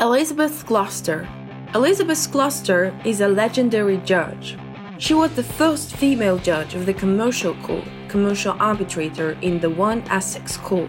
Elizabeth 0.00 0.64
Gloster. 0.64 1.28
Elizabeth 1.74 2.32
Gloster 2.32 2.98
is 3.04 3.20
a 3.20 3.28
legendary 3.28 3.98
judge. 3.98 4.56
She 4.96 5.12
was 5.12 5.30
the 5.36 5.42
first 5.42 5.94
female 5.94 6.38
judge 6.38 6.74
of 6.74 6.86
the 6.86 6.94
Commercial 6.94 7.54
Court, 7.56 7.84
commercial 8.08 8.56
arbitrator 8.58 9.32
in 9.42 9.60
the 9.60 9.68
One 9.68 10.00
Essex 10.08 10.56
Court. 10.56 10.88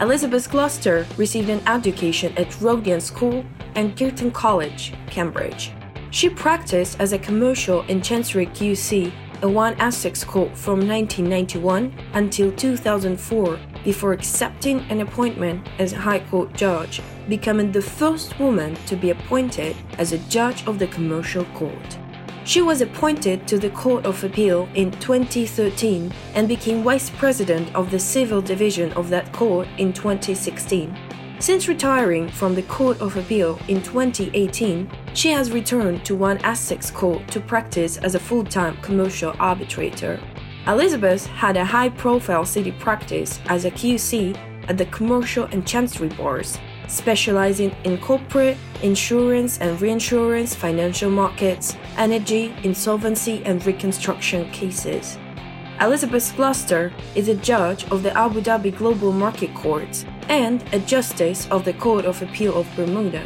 Elizabeth 0.00 0.50
Gloster 0.50 1.06
received 1.18 1.50
an 1.50 1.60
education 1.68 2.32
at 2.38 2.48
Roedean 2.62 3.02
School 3.02 3.44
and 3.74 3.94
Girton 3.94 4.30
College, 4.30 4.94
Cambridge. 5.08 5.72
She 6.10 6.30
practiced 6.30 6.98
as 6.98 7.12
a 7.12 7.18
commercial 7.18 7.82
in 7.88 8.00
Chancery 8.00 8.46
QC 8.46 9.12
at 9.42 9.50
One 9.50 9.78
Essex 9.78 10.24
Court 10.24 10.56
from 10.56 10.88
1991 10.88 11.92
until 12.14 12.52
2004 12.52 13.60
before 13.84 14.14
accepting 14.14 14.80
an 14.88 15.02
appointment 15.02 15.68
as 15.78 15.92
High 15.92 16.20
Court 16.20 16.54
judge, 16.54 17.02
becoming 17.30 17.72
the 17.72 17.80
first 17.80 18.38
woman 18.38 18.74
to 18.84 18.96
be 18.96 19.08
appointed 19.10 19.74
as 19.96 20.12
a 20.12 20.18
judge 20.28 20.66
of 20.66 20.78
the 20.78 20.88
Commercial 20.88 21.46
Court. 21.54 21.98
She 22.44 22.60
was 22.60 22.80
appointed 22.80 23.46
to 23.46 23.58
the 23.58 23.70
Court 23.70 24.04
of 24.04 24.24
Appeal 24.24 24.68
in 24.74 24.90
2013 24.90 26.12
and 26.34 26.48
became 26.48 26.82
Vice 26.82 27.08
President 27.08 27.74
of 27.74 27.90
the 27.90 27.98
Civil 27.98 28.42
Division 28.42 28.92
of 28.94 29.08
that 29.10 29.32
court 29.32 29.68
in 29.78 29.92
2016. 29.92 30.96
Since 31.38 31.68
retiring 31.68 32.28
from 32.28 32.54
the 32.54 32.62
Court 32.64 33.00
of 33.00 33.16
Appeal 33.16 33.58
in 33.68 33.80
2018, 33.82 34.90
she 35.14 35.30
has 35.30 35.52
returned 35.52 36.04
to 36.04 36.14
One 36.14 36.38
Essex 36.44 36.90
Court 36.90 37.26
to 37.28 37.40
practice 37.40 37.96
as 37.98 38.14
a 38.14 38.18
full 38.18 38.44
time 38.44 38.76
commercial 38.82 39.34
arbitrator. 39.38 40.20
Elizabeth 40.66 41.24
had 41.26 41.56
a 41.56 41.64
high 41.64 41.88
profile 41.88 42.44
city 42.44 42.72
practice 42.72 43.40
as 43.46 43.64
a 43.64 43.70
QC 43.70 44.36
at 44.68 44.76
the 44.76 44.84
Commercial 44.86 45.44
and 45.46 45.66
Chancery 45.66 46.08
Bars, 46.10 46.58
specializing 46.90 47.74
in 47.84 47.96
corporate, 47.98 48.58
insurance 48.82 49.58
and 49.58 49.80
reinsurance, 49.80 50.54
financial 50.54 51.10
markets, 51.10 51.76
energy, 51.96 52.54
insolvency, 52.64 53.42
and 53.44 53.64
reconstruction 53.64 54.50
cases. 54.50 55.16
Elizabeth 55.80 56.34
Gloster 56.36 56.92
is 57.14 57.28
a 57.28 57.34
judge 57.36 57.84
of 57.90 58.02
the 58.02 58.16
Abu 58.16 58.42
Dhabi 58.42 58.76
Global 58.76 59.12
Market 59.12 59.54
Court 59.54 60.04
and 60.28 60.62
a 60.74 60.78
justice 60.80 61.48
of 61.50 61.64
the 61.64 61.72
Court 61.74 62.04
of 62.04 62.20
Appeal 62.20 62.54
of 62.54 62.68
Bermuda. 62.76 63.24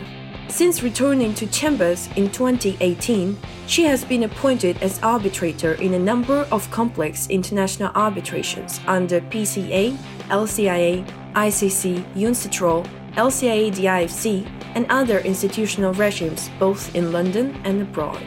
Since 0.49 0.83
returning 0.83 1.35
to 1.35 1.47
Chambers 1.49 2.09
in 2.17 2.31
2018, 2.31 3.37
she 3.67 3.83
has 3.85 4.05
been 4.05 4.23
appointed 4.23 4.81
as 4.83 5.03
arbitrator 5.03 5.73
in 5.75 5.95
a 5.95 5.99
number 5.99 6.47
of 6.53 6.71
complex 6.71 7.29
international 7.29 7.91
arbitrations 7.95 8.79
under 8.87 9.21
PCA, 9.23 9.97
LCIA, 10.29 11.05
ICC, 11.33 12.05
UNCITRAL, 12.15 12.87
LCIA 13.17 13.73
DIFC, 13.73 14.47
and 14.75 14.87
other 14.89 15.21
institutional 15.21 15.95
regimes 15.95 16.51
both 16.59 16.95
in 16.95 17.13
London 17.13 17.61
and 17.65 17.83
abroad. 17.83 18.23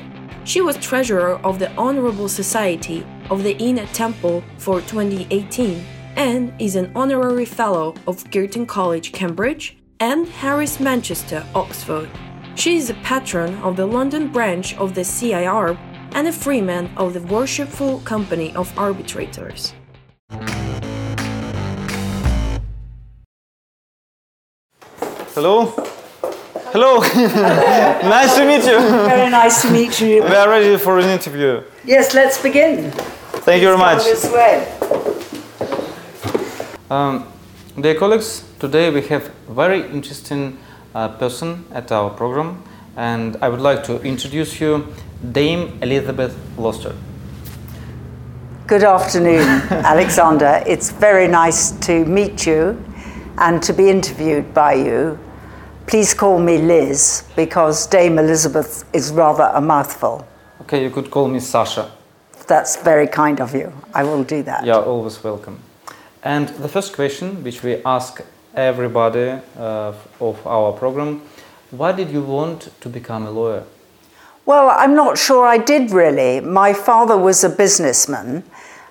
She 0.46 0.62
was 0.62 0.78
treasurer 0.78 1.40
of 1.44 1.60
the 1.60 1.72
Honorable 1.76 2.30
Society 2.30 3.06
of 3.30 3.44
the 3.44 3.58
Inner 3.58 3.86
Temple 3.88 4.44
for 4.58 4.80
2018 4.82 5.84
and 6.16 6.54
is 6.60 6.76
an 6.76 6.92
honorary 6.96 7.46
fellow 7.46 7.96
of 8.08 8.30
Girton 8.32 8.66
College, 8.66 9.12
Cambridge, 9.12 9.78
and 10.00 10.28
Harris 10.28 10.80
Manchester, 10.80 11.46
Oxford. 11.54 12.10
She 12.56 12.78
is 12.78 12.90
a 12.90 12.96
patron 12.96 13.56
of 13.56 13.76
the 13.76 13.86
London 13.86 14.32
branch 14.32 14.76
of 14.78 14.96
the 14.96 15.04
CIR 15.04 15.78
and 16.14 16.28
a 16.28 16.32
freeman 16.32 16.90
of 16.98 17.14
the 17.14 17.22
Worshipful 17.22 18.00
Company 18.00 18.56
of 18.56 18.76
Arbitrators. 18.80 19.74
Hello. 25.38 25.68
Hello. 26.74 26.98
nice 28.10 28.36
to 28.38 28.44
meet 28.44 28.66
you. 28.66 28.80
Very 29.06 29.30
nice 29.30 29.62
to 29.62 29.70
meet 29.70 30.02
you. 30.02 30.24
We 30.24 30.34
are 30.34 30.50
ready 30.50 30.76
for 30.78 30.98
an 30.98 31.06
interview. 31.06 31.62
Yes, 31.86 32.16
let's 32.16 32.42
begin. 32.42 32.90
Thank 33.46 33.62
you 33.62 33.68
very 33.68 33.78
much. 33.78 34.04
This 34.04 34.26
way. 34.32 34.66
Um, 36.90 37.28
dear 37.80 37.94
colleagues, 37.94 38.46
today 38.58 38.90
we 38.90 39.04
have 39.10 39.28
very 39.48 39.88
interesting 39.92 40.58
uh, 40.96 41.10
person 41.20 41.66
at 41.72 41.92
our 41.92 42.10
program, 42.10 42.64
and 42.96 43.38
I 43.40 43.50
would 43.50 43.62
like 43.62 43.84
to 43.84 44.02
introduce 44.02 44.60
you 44.60 44.88
Dame 45.34 45.78
Elizabeth 45.84 46.36
Gloster. 46.56 46.96
Good 48.66 48.84
afternoon, 48.84 49.46
Alexander. 49.70 50.64
It's 50.66 50.90
very 50.90 51.28
nice 51.28 51.74
to 51.86 52.06
meet 52.06 52.48
you 52.48 52.84
and 53.38 53.62
to 53.62 53.72
be 53.72 53.88
interviewed 53.88 54.52
by 54.56 54.74
you. 54.74 55.20
Please 55.88 56.14
call 56.14 56.38
me 56.38 56.58
Liz 56.58 57.24
because 57.38 57.88
Dame 57.88 58.20
Elizabeth 58.20 58.84
is 58.94 59.10
rather 59.14 59.50
a 59.54 59.62
mouthful. 59.62 60.28
Okay, 60.64 60.84
you 60.84 60.90
could 60.90 61.10
call 61.10 61.30
me 61.30 61.40
Sasha. 61.40 61.90
That's 62.46 62.76
very 62.76 63.08
kind 63.08 63.40
of 63.40 63.56
you. 63.56 63.72
I 63.94 64.04
will 64.04 64.26
do 64.26 64.44
that. 64.44 64.66
You 64.66 64.74
are 64.74 64.84
always 64.84 65.24
welcome. 65.24 65.60
And 66.24 66.50
the 66.50 66.68
first 66.68 66.94
question, 66.94 67.42
which 67.42 67.64
we 67.64 67.82
ask 67.86 68.22
everybody 68.54 69.40
uh, 69.58 69.94
of 70.20 70.46
our 70.46 70.74
program, 70.74 71.22
why 71.72 71.94
did 71.94 72.10
you 72.10 72.22
want 72.22 72.70
to 72.82 72.90
become 72.90 73.26
a 73.26 73.32
lawyer? 73.32 73.64
Well, 74.46 74.70
I'm 74.70 74.94
not 74.94 75.18
sure 75.18 75.46
I 75.46 75.58
did 75.58 75.92
really. 75.92 76.42
My 76.42 76.74
father 76.74 77.18
was 77.18 77.46
a 77.46 77.50
businessman 77.50 78.44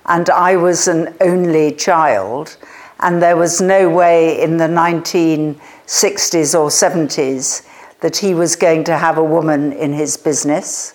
and 0.07 0.31
I 0.31 0.55
was 0.55 0.87
an 0.87 1.15
only 1.21 1.73
child, 1.73 2.57
and 2.99 3.21
there 3.21 3.37
was 3.37 3.61
no 3.61 3.89
way 3.89 4.41
in 4.41 4.57
the 4.57 4.67
1960s 4.67 6.59
or 6.59 6.69
70s 6.69 7.67
that 8.01 8.17
he 8.17 8.33
was 8.33 8.55
going 8.55 8.83
to 8.85 8.97
have 8.97 9.17
a 9.17 9.23
woman 9.23 9.73
in 9.73 9.93
his 9.93 10.17
business. 10.17 10.93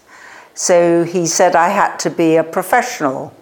So 0.54 1.04
he 1.04 1.26
said 1.26 1.56
I 1.56 1.70
had 1.70 1.96
to 2.00 2.10
be 2.10 2.36
a 2.36 2.44
professional. 2.44 3.34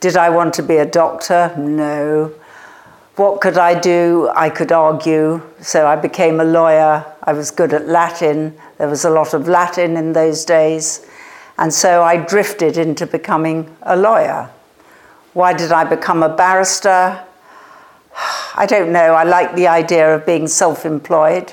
Did 0.00 0.16
I 0.16 0.30
want 0.30 0.54
to 0.54 0.62
be 0.62 0.76
a 0.76 0.86
doctor? 0.86 1.54
No. 1.56 2.32
What 3.16 3.40
could 3.40 3.58
I 3.58 3.78
do? 3.78 4.30
I 4.34 4.50
could 4.50 4.72
argue. 4.72 5.42
So 5.60 5.86
I 5.86 5.96
became 5.96 6.40
a 6.40 6.44
lawyer. 6.44 7.04
I 7.22 7.32
was 7.32 7.50
good 7.50 7.72
at 7.72 7.86
Latin. 7.86 8.56
There 8.78 8.88
was 8.88 9.04
a 9.04 9.10
lot 9.10 9.34
of 9.34 9.48
Latin 9.48 9.96
in 9.96 10.12
those 10.12 10.44
days. 10.44 11.06
And 11.58 11.72
so 11.72 12.02
I 12.02 12.16
drifted 12.16 12.76
into 12.78 13.06
becoming 13.06 13.74
a 13.82 13.96
lawyer. 13.96 14.50
Why 15.34 15.52
did 15.52 15.72
I 15.72 15.84
become 15.84 16.22
a 16.22 16.34
barrister? 16.34 17.22
I 18.54 18.66
don't 18.66 18.92
know. 18.92 19.14
I 19.14 19.24
like 19.24 19.54
the 19.54 19.68
idea 19.68 20.14
of 20.14 20.26
being 20.26 20.46
self 20.46 20.84
employed 20.84 21.52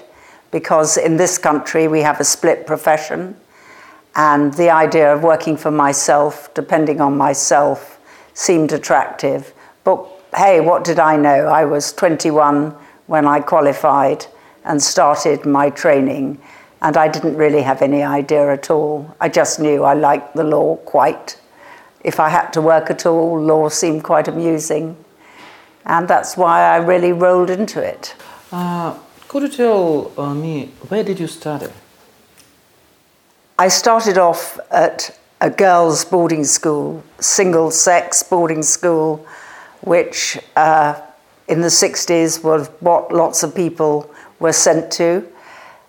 because 0.52 0.98
in 0.98 1.18
this 1.18 1.38
country 1.38 1.88
we 1.88 2.02
have 2.02 2.20
a 2.20 2.26
split 2.26 2.68
profession. 2.68 3.38
And 4.16 4.54
the 4.56 4.70
idea 4.70 5.14
of 5.14 5.24
working 5.24 5.56
for 5.56 5.72
myself, 5.72 6.54
depending 6.54 7.00
on 7.00 7.16
myself, 7.16 8.00
seemed 8.34 8.74
attractive. 8.74 9.54
But 9.84 10.06
hey, 10.36 10.60
what 10.60 10.84
did 10.84 11.00
I 11.00 11.16
know? 11.16 11.48
I 11.48 11.66
was 11.66 11.94
21 11.94 12.76
when 13.08 13.26
I 13.26 13.40
qualified 13.40 14.26
and 14.66 14.82
started 14.82 15.46
my 15.46 15.70
training, 15.70 16.40
and 16.82 16.98
I 16.98 17.08
didn't 17.08 17.38
really 17.38 17.62
have 17.62 17.82
any 17.82 18.04
idea 18.04 18.52
at 18.52 18.70
all. 18.70 19.16
I 19.22 19.30
just 19.30 19.60
knew 19.60 19.84
I 19.84 19.94
liked 19.94 20.36
the 20.36 20.44
law 20.44 20.76
quite. 20.78 21.40
If 22.04 22.20
I 22.20 22.30
had 22.30 22.52
to 22.52 22.62
work 22.62 22.90
at 22.90 23.06
all, 23.06 23.40
law 23.40 23.70
seemed 23.70 24.04
quite 24.04 24.28
amusing, 24.28 24.98
and 25.86 26.08
that's 26.08 26.38
why 26.38 26.62
I 26.62 26.78
really 26.78 27.12
rolled 27.12 27.50
into 27.50 27.82
it. 27.82 28.16
Uh, 28.52 28.98
could 29.28 29.44
you 29.44 29.50
tell 29.50 30.12
uh, 30.18 30.34
me 30.34 30.72
where 30.90 31.04
did 31.04 31.20
you 31.20 31.28
study? 31.28 31.68
I 33.58 33.68
started 33.68 34.18
off 34.18 34.60
at 34.72 35.20
a 35.42 35.50
girls' 35.50 36.06
boarding 36.06 36.44
school, 36.44 37.04
single 37.20 37.72
sex 37.72 38.24
boarding 38.24 38.64
school, 38.64 39.26
which 39.82 40.38
uh, 40.56 41.00
in 41.48 41.62
the 41.62 41.68
60s 41.68 42.44
was 42.44 42.68
what 42.80 43.12
lots 43.12 43.44
of 43.44 43.54
people 43.56 44.10
were 44.40 44.54
sent 44.54 44.92
to. 44.94 45.28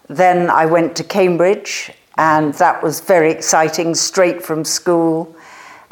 Then 0.09 0.51
I 0.51 0.67
went 0.67 0.97
to 0.97 1.05
Cambridge, 1.05 1.93
and 2.19 2.55
that 2.55 2.83
was 2.83 3.01
very 3.01 3.31
exciting, 3.31 3.95
straight 3.95 4.43
from 4.43 4.65
school. 4.65 5.35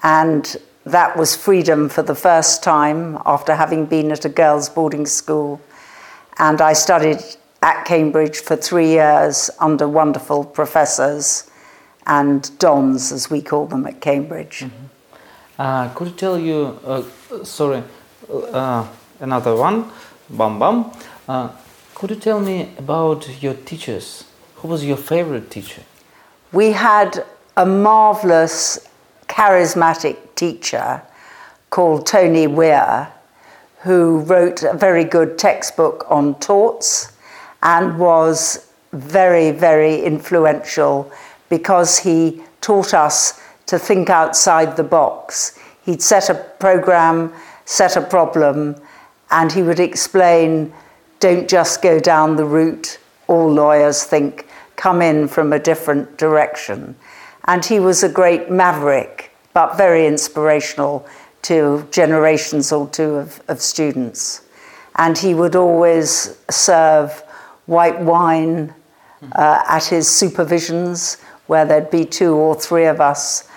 And 0.02 0.56
that 0.84 1.16
was 1.16 1.36
freedom 1.36 1.88
for 1.88 2.02
the 2.02 2.14
first 2.14 2.62
time 2.62 3.18
after 3.26 3.54
having 3.54 3.86
been 3.86 4.10
at 4.10 4.24
a 4.24 4.28
girls' 4.28 4.68
boarding 4.68 5.06
school. 5.06 5.60
And 6.38 6.60
I 6.60 6.72
studied 6.72 7.20
at 7.62 7.84
Cambridge 7.84 8.38
for 8.38 8.56
three 8.56 8.88
years 8.88 9.50
under 9.58 9.88
wonderful 9.88 10.44
professors 10.44 11.50
and 12.06 12.56
dons, 12.58 13.12
as 13.12 13.30
we 13.30 13.42
call 13.42 13.66
them 13.66 13.86
at 13.86 14.00
Cambridge. 14.00 14.60
Mm-hmm. 14.60 14.84
Uh, 15.58 15.88
could 15.94 16.08
you 16.08 16.14
tell 16.14 16.38
you, 16.38 16.78
uh, 16.86 17.02
sorry, 17.44 17.82
uh, 18.30 18.86
another 19.20 19.54
one, 19.56 19.90
bam 20.30 20.58
bam. 20.58 20.90
Uh, 21.28 21.50
could 21.94 22.10
you 22.10 22.16
tell 22.16 22.40
me 22.40 22.70
about 22.78 23.42
your 23.42 23.54
teachers? 23.54 24.24
Who 24.56 24.68
was 24.68 24.84
your 24.84 24.96
favorite 24.96 25.50
teacher? 25.50 25.82
We 26.52 26.72
had 26.72 27.24
a 27.56 27.66
marvelous, 27.66 28.87
charismatic 29.28 30.16
teacher 30.34 31.02
called 31.70 32.06
Tony 32.06 32.46
Weir, 32.46 33.12
who 33.80 34.20
wrote 34.20 34.62
a 34.62 34.72
very 34.72 35.04
good 35.04 35.38
textbook 35.38 36.04
on 36.08 36.34
torts 36.40 37.12
and 37.62 37.98
was 37.98 38.72
very, 38.92 39.50
very 39.50 40.02
influential 40.02 41.10
because 41.48 41.98
he 41.98 42.42
taught 42.60 42.94
us 42.94 43.40
to 43.66 43.78
think 43.78 44.10
outside 44.10 44.76
the 44.76 44.82
box. 44.84 45.58
He'd 45.84 46.02
set 46.02 46.30
a 46.30 46.34
program, 46.34 47.32
set 47.64 47.96
a 47.96 48.00
problem, 48.00 48.76
and 49.30 49.52
he 49.52 49.62
would 49.62 49.80
explain 49.80 50.72
don't 51.20 51.48
just 51.48 51.82
go 51.82 51.98
down 51.98 52.36
the 52.36 52.44
route 52.44 52.98
all 53.28 53.50
lawyers 53.52 54.02
think, 54.02 54.48
come 54.76 55.00
in 55.00 55.28
from 55.28 55.52
a 55.52 55.58
different 55.58 56.18
direction. 56.18 56.96
And 57.48 57.64
he 57.64 57.80
was 57.80 58.02
a 58.02 58.08
great 58.10 58.50
maverick, 58.50 59.32
but 59.54 59.76
very 59.78 60.06
inspirational 60.06 61.06
to 61.42 61.88
generations 61.90 62.72
or 62.72 62.88
two 62.90 63.14
of, 63.14 63.40
of 63.48 63.62
students. 63.62 64.42
And 64.96 65.16
he 65.16 65.32
would 65.32 65.56
always 65.56 66.36
serve 66.50 67.10
white 67.64 67.98
wine 68.00 68.74
uh, 69.32 69.62
at 69.66 69.84
his 69.84 70.06
supervisions, 70.06 71.18
where 71.46 71.64
there'd 71.64 71.90
be 71.90 72.04
two 72.04 72.34
or 72.34 72.54
three 72.54 72.84
of 72.84 73.00
us. 73.00 73.48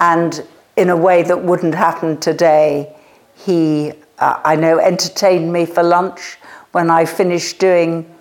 And 0.00 0.44
in 0.74 0.90
a 0.90 0.96
way 0.96 1.22
that 1.22 1.44
wouldn't 1.44 1.74
happen 1.74 2.18
today, 2.18 2.96
he, 3.36 3.92
uh, 4.18 4.40
I 4.44 4.56
know, 4.56 4.80
entertained 4.80 5.52
me 5.52 5.66
for 5.66 5.84
lunch 5.84 6.38
when 6.72 6.90
I 6.90 7.04
finished 7.04 7.60
doing 7.60 8.12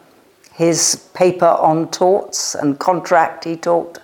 his 0.54 1.10
paper 1.16 1.48
on 1.48 1.90
torts 1.90 2.54
and 2.54 2.78
contract 2.78 3.44
he 3.44 3.58
taught. 3.58 4.00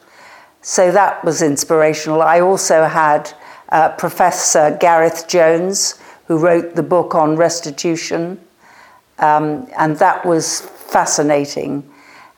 So 0.61 0.91
that 0.91 1.23
was 1.25 1.41
inspirational. 1.41 2.21
I 2.21 2.39
also 2.39 2.85
had 2.85 3.33
uh, 3.69 3.89
Professor 3.89 4.77
Gareth 4.79 5.27
Jones, 5.27 5.99
who 6.27 6.37
wrote 6.37 6.75
the 6.75 6.83
book 6.83 7.15
on 7.15 7.35
restitution, 7.35 8.39
um, 9.17 9.67
and 9.77 9.97
that 9.97 10.25
was 10.25 10.61
fascinating. 10.61 11.89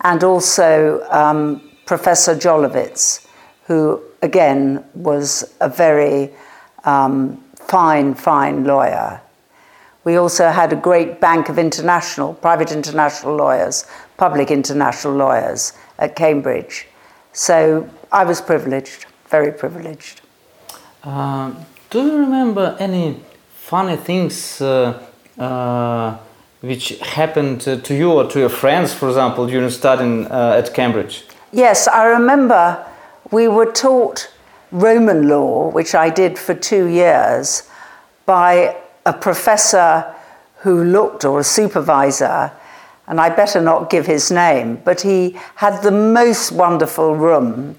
And 0.02 0.24
also 0.24 1.06
um, 1.10 1.62
Professor 1.86 2.36
Jolowicz, 2.36 3.28
who 3.66 4.02
again 4.22 4.84
was 4.94 5.54
a 5.60 5.68
very 5.68 6.31
um, 6.86 7.44
fine, 7.56 8.14
fine 8.14 8.64
lawyer. 8.64 9.22
We 10.06 10.18
also 10.18 10.50
had 10.50 10.74
a 10.74 10.76
great 10.76 11.22
bank 11.22 11.50
of 11.50 11.58
international, 11.58 12.34
private 12.36 12.72
international 12.72 13.36
lawyers, 13.36 13.86
public 14.18 14.52
international 14.52 15.14
lawyers 15.14 15.74
at 15.98 16.16
Cambridge. 16.16 16.88
So 17.31 17.90
I 18.13 18.25
was 18.25 18.42
privileged, 18.42 19.07
very 19.27 19.51
privileged. 19.51 20.21
Uh, 21.04 21.51
do 21.89 22.06
you 22.06 22.18
remember 22.19 22.77
any 22.80 23.19
funny 23.56 23.95
things 23.95 24.62
uh, 24.62 25.01
uh, 25.39 26.18
which 26.62 27.00
happened 27.00 27.62
to 27.62 27.95
you 27.95 28.12
or 28.12 28.27
to 28.30 28.39
your 28.39 28.50
friends, 28.50 28.94
for 28.94 29.10
example, 29.10 29.48
during 29.48 29.71
studying 29.71 30.27
uh, 30.27 30.62
at 30.63 30.75
Cambridge? 30.75 31.24
Yes, 31.51 31.88
I 31.88 32.06
remember 32.06 32.86
we 33.31 33.48
were 33.48 33.71
taught 33.71 34.31
Roman 34.71 35.27
law, 35.27 35.69
which 35.71 35.95
I 35.95 36.12
did 36.12 36.38
for 36.38 36.54
two 36.54 36.86
years, 36.86 37.68
by 38.27 38.75
a 39.07 39.13
professor 39.13 40.06
who 40.57 40.83
looked, 40.83 41.25
or 41.25 41.39
a 41.39 41.44
supervisor, 41.44 42.51
and 43.07 43.19
I 43.19 43.30
better 43.30 43.59
not 43.59 43.89
give 43.89 44.06
his 44.06 44.30
name, 44.30 44.81
but 44.86 45.01
he 45.01 45.36
had 45.56 45.81
the 45.81 45.92
most 45.92 46.51
wonderful 46.51 47.16
room. 47.16 47.75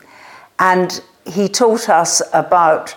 And 0.58 1.02
he 1.26 1.48
taught 1.48 1.88
us 1.88 2.22
about 2.32 2.94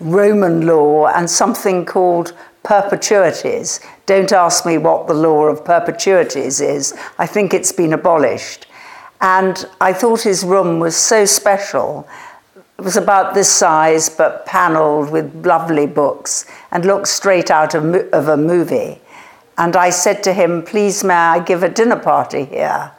Roman 0.00 0.66
law 0.66 1.06
and 1.06 1.30
something 1.30 1.84
called 1.84 2.32
perpetuities. 2.62 3.80
Don't 4.06 4.32
ask 4.32 4.66
me 4.66 4.78
what 4.78 5.06
the 5.06 5.14
law 5.14 5.44
of 5.44 5.64
perpetuities 5.64 6.60
is, 6.60 6.94
I 7.18 7.26
think 7.26 7.54
it's 7.54 7.72
been 7.72 7.92
abolished. 7.92 8.66
And 9.20 9.64
I 9.80 9.92
thought 9.92 10.22
his 10.22 10.44
room 10.44 10.78
was 10.78 10.96
so 10.96 11.24
special 11.24 12.06
it 12.78 12.82
was 12.82 12.96
about 12.96 13.32
this 13.32 13.50
size, 13.50 14.10
but 14.10 14.44
panelled 14.44 15.10
with 15.10 15.46
lovely 15.46 15.86
books 15.86 16.44
and 16.70 16.84
looked 16.84 17.08
straight 17.08 17.50
out 17.50 17.74
of, 17.74 17.94
of 18.12 18.28
a 18.28 18.36
movie. 18.36 19.00
And 19.56 19.74
I 19.74 19.88
said 19.88 20.22
to 20.24 20.34
him, 20.34 20.62
Please, 20.62 21.02
may 21.02 21.14
I 21.14 21.38
give 21.38 21.62
a 21.62 21.70
dinner 21.70 21.98
party 21.98 22.44
here? 22.44 22.92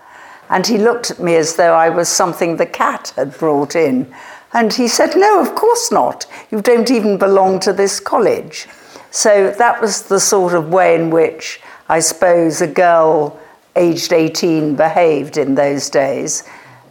And 0.50 0.66
he 0.66 0.78
looked 0.78 1.12
at 1.12 1.20
me 1.20 1.36
as 1.36 1.56
though 1.56 1.74
I 1.74 1.90
was 1.90 2.10
something 2.10 2.58
the 2.58 2.66
cat 2.66 3.14
had 3.16 3.38
brought 3.38 3.76
in. 3.76 4.14
And 4.54 4.74
he 4.74 4.88
said, 4.88 5.16
No, 5.16 5.42
of 5.42 5.56
course 5.56 5.92
not. 5.92 6.26
You 6.52 6.62
don't 6.62 6.90
even 6.90 7.18
belong 7.18 7.60
to 7.62 7.74
this 7.74 8.00
college. 8.00 8.68
So 9.12 9.52
that 9.52 9.82
was 9.82 10.04
the 10.04 10.20
sort 10.20 10.54
of 10.54 10.70
way 10.70 10.96
in 10.96 11.10
which 11.10 11.60
I 11.90 12.00
suppose 12.00 12.62
a 12.62 12.68
girl 12.68 13.40
aged 13.76 14.14
18 14.14 14.76
behaved 14.76 15.38
in 15.38 15.56
those 15.56 15.90
days. 15.90 16.44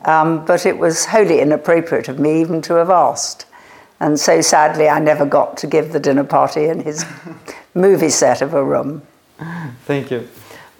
Um, 0.05 0.45
but 0.45 0.67
it 0.67 0.79
was 0.79 1.05
wholly 1.05 1.41
inappropriate 1.41 2.09
of 2.09 2.19
me 2.19 2.41
even 2.41 2.63
to 2.63 2.75
have 2.75 2.91
asked. 2.91 3.47
And 3.99 4.21
so 4.21 4.41
sadly, 4.41 4.89
I 4.89 4.99
never 4.99 5.27
got 5.27 5.57
to 5.59 5.67
give 5.67 5.93
the 5.93 6.01
dinner 6.01 6.25
party 6.25 6.67
in 6.67 6.81
his 6.81 7.05
movie 7.75 8.11
set 8.11 8.43
of 8.43 8.55
a 8.55 8.63
room. 8.63 9.03
Thank 9.85 10.11
you. 10.11 10.29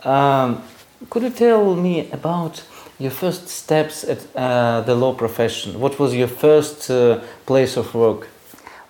Um, 0.05 0.63
could 1.11 1.23
you 1.23 1.31
tell 1.31 1.75
me 1.75 2.11
about 2.11 2.63
your 2.99 3.11
first 3.11 3.49
steps 3.49 4.05
at 4.05 4.27
uh, 4.35 4.81
the 4.83 4.95
law 4.95 5.13
profession? 5.15 5.79
What 5.81 5.99
was 5.99 6.15
your 6.15 6.29
first 6.29 6.91
uh, 6.91 7.21
place 7.45 7.77
of 7.77 7.95
work? 7.95 8.29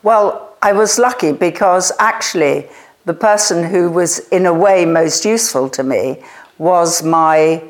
Well, 0.03 0.57
I 0.63 0.73
was 0.73 0.99
lucky 0.99 1.33
because 1.33 1.93
actually 1.99 2.69
the 3.05 3.15
person 3.15 3.65
who 3.65 3.91
was 3.91 4.21
in 4.31 4.47
a 4.47 4.55
way 4.55 4.85
most 4.85 5.25
useful 5.25 5.69
to 5.71 5.83
me 5.83 6.23
was 6.59 7.03
my 7.03 7.63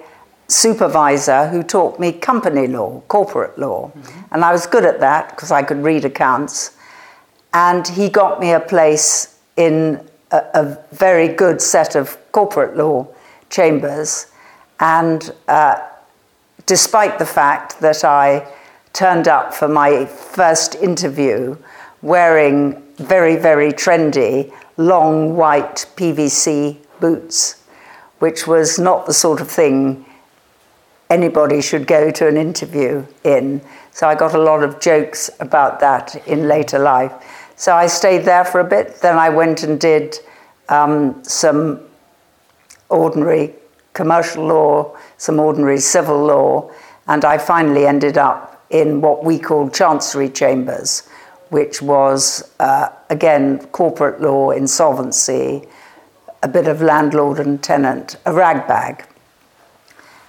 supervisor 0.49 1.49
who 1.49 1.63
taught 1.63 1.99
me 1.99 2.13
company 2.13 2.67
law, 2.67 3.01
corporate 3.09 3.59
law. 3.59 3.89
Mm-hmm. 3.89 4.35
And 4.35 4.45
I 4.45 4.53
was 4.53 4.67
good 4.67 4.85
at 4.85 5.01
that 5.01 5.31
because 5.31 5.51
I 5.51 5.63
could 5.63 5.83
read 5.83 6.05
accounts. 6.05 6.77
And 7.53 7.87
he 7.89 8.09
got 8.09 8.39
me 8.41 8.53
a 8.53 8.61
place 8.61 9.39
in 9.57 10.07
a, 10.31 10.43
a 10.55 10.79
very 10.93 11.29
good 11.29 11.61
set 11.61 11.97
of 11.97 12.17
corporate 12.33 12.77
law 12.77 13.09
chambers. 13.51 14.27
And 14.81 15.33
uh, 15.49 15.81
despite 16.67 17.19
the 17.19 17.27
fact 17.27 17.81
that 17.81 18.05
I 18.05 18.47
turned 18.93 19.29
up 19.29 19.55
for 19.55 19.69
my 19.69 20.07
first 20.07 20.75
interview 20.77 21.57
wearing 22.03 22.83
very, 22.97 23.37
very 23.37 23.73
trendy, 23.73 24.53
long 24.77 25.37
white 25.37 25.87
PVC 25.97 26.79
boots, 27.01 27.63
which 28.19 28.47
was 28.47 28.79
not 28.79 29.07
the 29.07 29.13
sort 29.13 29.41
of 29.41 29.51
thing 29.51 30.05
anybody 31.11 31.61
should 31.61 31.87
go 31.87 32.11
to 32.11 32.27
an 32.27 32.37
interview 32.37 33.05
in. 33.25 33.61
So 33.93 34.09
I 34.09 34.15
got 34.15 34.35
a 34.35 34.39
lot 34.39 34.63
of 34.63 34.81
jokes 34.81 35.31
about 35.41 35.81
that 35.81 36.17
in 36.27 36.49
later 36.49 36.79
life. 36.79 37.13
So 37.57 37.75
I 37.75 37.87
stayed 37.87 38.25
there 38.25 38.45
for 38.45 38.61
a 38.61 38.65
bit. 38.65 38.97
Then 39.01 39.19
I 39.19 39.31
went 39.31 39.63
and 39.63 39.81
did 39.81 40.19
um, 40.69 41.23
some 41.23 41.81
ordinary 42.89 43.55
commercial 43.97 44.45
law, 44.45 44.95
some 45.17 45.41
ordinary 45.41 45.79
civil 45.79 46.23
law, 46.23 46.71
and 47.09 47.25
I 47.25 47.39
finally 47.39 47.87
ended 47.87 48.19
up 48.19 48.63
in 48.69 49.01
what 49.01 49.25
we 49.25 49.39
call 49.39 49.71
chancery 49.71 50.29
chambers, 50.29 51.09
which 51.49 51.81
was, 51.81 52.53
uh, 52.61 52.91
again, 53.09 53.67
corporate 53.69 54.21
law, 54.21 54.51
insolvency, 54.51 55.67
a 56.43 56.49
bit 56.49 56.69
of 56.69 56.83
landlord 56.83 57.41
and 57.41 57.63
tenant, 57.63 58.17
a 58.27 58.33
ragbag. 58.33 59.07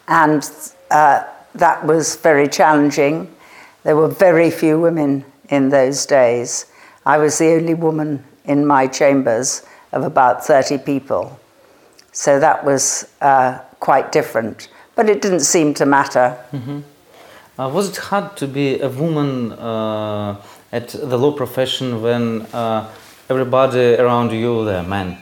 And 0.08 0.50
uh, 0.90 1.26
that 1.54 1.86
was 1.86 2.16
very 2.16 2.48
challenging. 2.48 3.36
There 3.84 3.98
were 3.98 4.08
very 4.08 4.50
few 4.50 4.80
women 4.80 5.26
in 5.50 5.70
those 5.70 6.06
days. 6.06 6.68
I 7.06 7.18
was 7.18 7.38
the 7.38 7.52
only 7.52 7.74
woman 7.74 8.24
in 8.46 8.66
my 8.66 8.88
chambers 8.88 9.64
of 9.92 10.04
about 10.04 10.46
30 10.46 10.78
people. 10.80 11.38
So 12.18 12.40
that 12.40 12.66
was 12.66 13.08
uh, 13.22 13.60
quite 13.80 14.12
different. 14.12 14.70
But 14.96 15.08
it 15.08 15.22
didn't 15.22 15.42
seem 15.42 15.76
to 15.76 15.86
matter. 15.86 16.36
Mm-hmm. 16.52 16.80
Uh, 17.60 17.70
was 17.70 17.90
it 17.90 17.98
hard 17.98 18.36
to 18.38 18.48
be 18.48 18.80
a 18.82 18.90
woman 18.90 19.52
uh, 19.52 20.42
at 20.72 20.88
the 20.90 21.16
law 21.16 21.32
profession 21.32 22.02
when 22.02 22.42
uh, 22.54 22.90
everybody 23.30 23.98
around 23.98 24.32
you 24.32 24.56
were 24.56 24.82
men? 24.82 25.16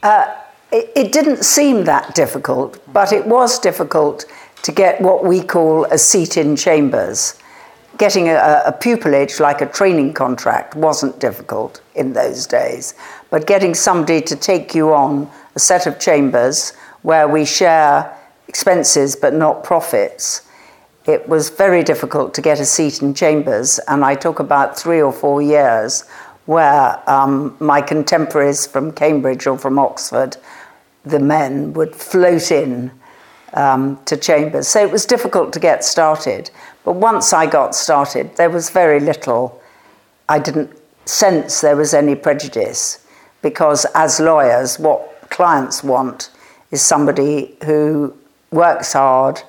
Uh, 0.00 0.32
it, 0.70 0.92
it 0.94 1.12
didn't 1.12 1.44
seem 1.44 1.82
that 1.86 2.14
difficult, 2.14 2.78
but 2.92 3.12
it 3.12 3.26
was 3.26 3.58
difficult 3.58 4.26
to 4.62 4.70
get 4.70 5.00
what 5.00 5.24
we 5.24 5.42
call 5.42 5.86
a 5.86 5.98
seat 5.98 6.36
in 6.36 6.54
chambers. 6.54 7.34
Getting 7.98 8.28
a, 8.28 8.62
a, 8.66 8.72
pupillage 8.72 9.40
like 9.40 9.60
a 9.60 9.66
training 9.66 10.12
contract 10.12 10.76
wasn't 10.76 11.18
difficult 11.18 11.80
in 11.96 12.12
those 12.12 12.46
days, 12.46 12.94
but 13.30 13.48
getting 13.48 13.74
somebody 13.74 14.20
to 14.20 14.36
take 14.36 14.72
you 14.72 14.94
on 14.94 15.28
a 15.56 15.58
set 15.58 15.86
of 15.86 15.98
chambers 15.98 16.72
where 17.02 17.26
we 17.26 17.44
share 17.44 18.16
expenses 18.46 19.16
but 19.16 19.34
not 19.34 19.64
profits, 19.64 20.42
it 21.06 21.28
was 21.28 21.50
very 21.50 21.82
difficult 21.82 22.34
to 22.34 22.42
get 22.42 22.60
a 22.60 22.64
seat 22.64 23.00
in 23.00 23.14
chambers, 23.14 23.78
and 23.88 24.04
I 24.04 24.14
took 24.14 24.38
about 24.40 24.78
three 24.78 25.00
or 25.00 25.12
four 25.12 25.40
years 25.40 26.04
where 26.46 27.02
um, 27.10 27.56
my 27.58 27.80
contemporaries 27.80 28.66
from 28.66 28.92
Cambridge 28.92 29.46
or 29.46 29.58
from 29.58 29.78
Oxford, 29.78 30.36
the 31.04 31.18
men, 31.18 31.72
would 31.74 31.94
float 31.94 32.50
in 32.50 32.90
um, 33.54 33.98
to 34.04 34.16
chambers. 34.16 34.68
So 34.68 34.82
it 34.82 34.90
was 34.90 35.06
difficult 35.06 35.52
to 35.54 35.60
get 35.60 35.84
started. 35.84 36.50
But 36.84 36.92
once 36.92 37.32
I 37.32 37.46
got 37.46 37.74
started, 37.74 38.36
there 38.36 38.50
was 38.50 38.70
very 38.70 39.00
little. 39.00 39.60
I 40.28 40.38
didn't 40.38 40.70
sense 41.04 41.60
there 41.60 41.76
was 41.76 41.94
any 41.94 42.14
prejudice 42.14 43.04
because, 43.42 43.86
as 43.94 44.20
lawyers, 44.20 44.78
what 44.78 45.15
clients 45.30 45.82
want 45.82 46.30
is 46.70 46.82
somebody 46.82 47.56
who 47.64 48.14
works 48.50 48.92
hard, 48.92 49.42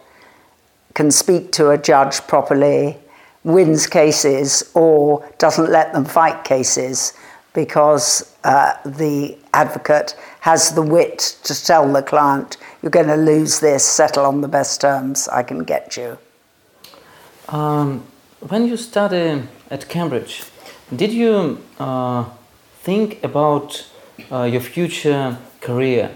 can 0.94 1.12
speak 1.12 1.52
to 1.54 1.70
a 1.70 1.78
judge 1.78 2.22
properly, 2.28 2.98
wins 3.44 3.88
cases, 3.88 4.72
or 4.74 5.28
doesn't 5.38 5.70
let 5.72 5.94
them 5.94 6.06
fight 6.06 6.44
cases 6.44 7.14
because 7.54 8.36
uh, 8.44 8.74
the 8.86 9.38
advocate 9.54 10.16
has 10.42 10.76
the 10.76 10.82
wit 10.82 11.38
to 11.44 11.54
tell 11.66 11.92
the 11.92 12.04
client, 12.04 12.58
you're 12.82 12.92
going 12.92 13.08
to 13.08 13.16
lose 13.16 13.60
this, 13.60 13.84
settle 13.84 14.26
on 14.26 14.42
the 14.42 14.48
best 14.48 14.80
terms 14.82 15.28
I 15.28 15.44
can 15.44 15.64
get 15.64 15.98
you. 15.98 16.18
Um, 17.50 18.04
when 18.40 18.68
you 18.68 18.78
study 18.78 19.42
at 19.72 19.88
Cambridge, 19.88 20.44
did 20.96 21.12
you 21.12 21.64
uh, 21.80 22.26
think 22.82 23.24
about 23.24 23.88
uh, 24.32 24.44
your 24.44 24.62
future 24.62 25.38
career? 25.68 26.10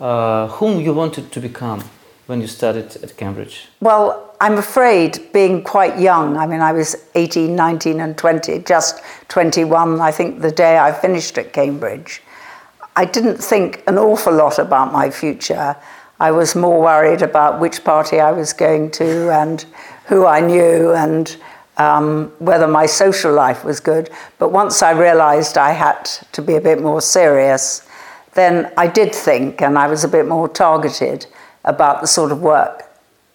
Uh, 0.00 0.48
whom 0.58 0.80
you 0.80 0.92
wanted 0.94 1.32
to 1.32 1.40
become 1.40 1.82
when 2.26 2.40
you 2.40 2.46
studied 2.46 2.90
at 3.04 3.16
Cambridge? 3.16 3.68
Well, 3.80 4.34
I'm 4.40 4.56
afraid 4.56 5.32
being 5.32 5.62
quite 5.62 5.98
young, 5.98 6.36
I 6.36 6.46
mean, 6.46 6.60
I 6.60 6.72
was 6.72 6.96
18, 7.14 7.54
19, 7.54 8.00
and 8.00 8.16
20, 8.16 8.60
just 8.60 9.02
21, 9.28 10.00
I 10.00 10.10
think, 10.10 10.40
the 10.40 10.50
day 10.50 10.78
I 10.78 10.92
finished 10.92 11.36
at 11.38 11.52
Cambridge. 11.52 12.22
I 12.96 13.04
didn't 13.04 13.38
think 13.38 13.82
an 13.86 13.98
awful 13.98 14.32
lot 14.32 14.58
about 14.58 14.92
my 14.92 15.10
future. 15.10 15.76
I 16.18 16.30
was 16.30 16.54
more 16.54 16.80
worried 16.80 17.22
about 17.22 17.60
which 17.60 17.82
party 17.84 18.20
I 18.20 18.32
was 18.32 18.52
going 18.52 18.90
to 18.92 19.30
and 19.30 19.64
who 20.06 20.26
I 20.26 20.40
knew 20.40 20.92
and 20.92 21.36
um, 21.76 22.32
whether 22.38 22.68
my 22.68 22.86
social 22.86 23.32
life 23.32 23.64
was 23.64 23.80
good. 23.80 24.10
But 24.38 24.52
once 24.52 24.82
I 24.82 24.92
realized 24.92 25.56
I 25.56 25.72
had 25.72 26.04
to 26.32 26.42
be 26.42 26.56
a 26.56 26.60
bit 26.60 26.80
more 26.80 27.00
serious, 27.00 27.86
then 28.34 28.72
I 28.76 28.86
did 28.86 29.14
think 29.14 29.60
and 29.60 29.78
I 29.78 29.86
was 29.88 30.04
a 30.04 30.08
bit 30.08 30.26
more 30.26 30.48
targeted 30.48 31.26
about 31.64 32.00
the 32.00 32.06
sort 32.06 32.32
of 32.32 32.40
work 32.40 32.84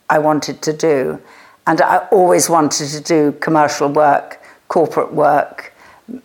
I 0.10 0.20
wanted 0.20 0.62
to 0.64 0.74
do. 0.74 1.20
And 1.68 1.82
I 1.82 1.98
always 2.12 2.50
wanted 2.50 2.90
to 2.90 3.02
do 3.02 3.32
commercial 3.34 3.90
work, 3.90 4.42
corporate 4.68 5.14
work, 5.14 5.74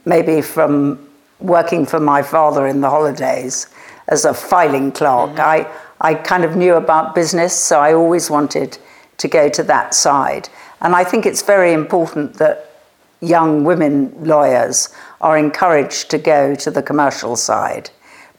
maybe 0.04 0.42
from 0.42 1.08
working 1.40 1.86
for 1.86 1.98
my 1.98 2.22
father 2.22 2.66
in 2.66 2.80
the 2.80 2.90
holidays 2.90 3.66
as 4.08 4.24
a 4.24 4.34
filing 4.34 4.92
clerk. 4.92 5.30
Mm-hmm. 5.30 5.40
I, 5.40 5.66
I 6.00 6.14
kind 6.14 6.44
of 6.44 6.56
knew 6.56 6.74
about 6.74 7.14
business, 7.14 7.54
so 7.54 7.80
I 7.80 7.94
always 7.94 8.30
wanted 8.30 8.78
to 9.18 9.28
go 9.28 9.48
to 9.48 9.62
that 9.64 9.94
side. 9.94 10.48
And 10.80 10.94
I 10.94 11.04
think 11.04 11.26
it's 11.26 11.42
very 11.42 11.72
important 11.72 12.34
that 12.34 12.70
young 13.20 13.64
women 13.64 14.12
lawyers 14.24 14.88
are 15.20 15.36
encouraged 15.36 16.10
to 16.10 16.18
go 16.18 16.54
to 16.54 16.70
the 16.70 16.82
commercial 16.82 17.36
side 17.36 17.90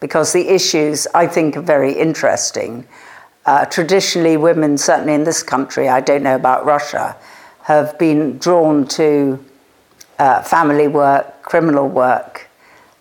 because 0.02 0.34
the 0.34 0.50
issues 0.50 1.08
I 1.14 1.28
think 1.28 1.56
are 1.56 1.62
very 1.62 1.94
interesting. 1.94 2.86
Uh, 3.46 3.66
traditionally, 3.66 4.36
women, 4.36 4.78
certainly 4.78 5.14
in 5.14 5.24
this 5.24 5.42
country, 5.42 5.88
I 5.88 6.02
don't 6.02 6.24
know 6.24 6.36
about 6.36 6.66
Russia, 6.66 7.16
have 7.64 7.98
been 7.98 8.38
drawn 8.40 8.86
to 8.88 9.44
uh, 10.20 10.42
family 10.42 10.88
work, 10.88 11.44
criminal 11.44 11.88
work. 11.88 12.50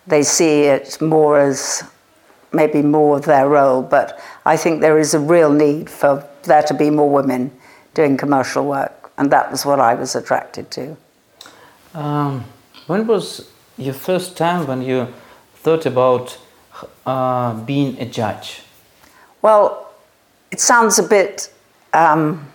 They 0.07 0.23
see 0.23 0.63
it 0.63 1.01
more 1.01 1.41
as 1.41 1.83
maybe 2.53 2.83
more 2.83 3.17
of 3.17 3.25
their 3.25 3.49
role, 3.49 3.83
but 3.83 4.21
I 4.45 4.57
think 4.57 4.81
there 4.81 4.99
is 4.99 5.15
a 5.15 5.19
real 5.19 5.53
need 5.53 5.89
for 5.89 6.27
there 6.43 6.63
to 6.63 6.75
be 6.75 6.91
more 6.91 7.11
women 7.11 7.51
doing 7.95 8.17
commercial 8.17 8.67
work, 8.67 9.13
and 9.17 9.31
that 9.31 9.51
was 9.51 9.65
what 9.65 9.81
I 9.81 9.95
was 9.95 10.15
attracted 10.15 10.71
to. 10.73 10.97
Um, 11.95 12.45
when 12.87 13.07
was 13.07 13.49
your 13.77 13.95
first 13.95 14.37
time 14.37 14.67
when 14.67 14.83
you 14.83 15.09
thought 15.55 15.87
about 15.87 16.39
uh, 17.07 17.55
being 17.65 17.99
a 18.01 18.07
judge? 18.07 18.63
Well, 19.43 19.93
it 20.51 20.61
sounds 20.61 20.99
a 20.99 21.03
bit 21.03 21.53
um, 21.93 22.49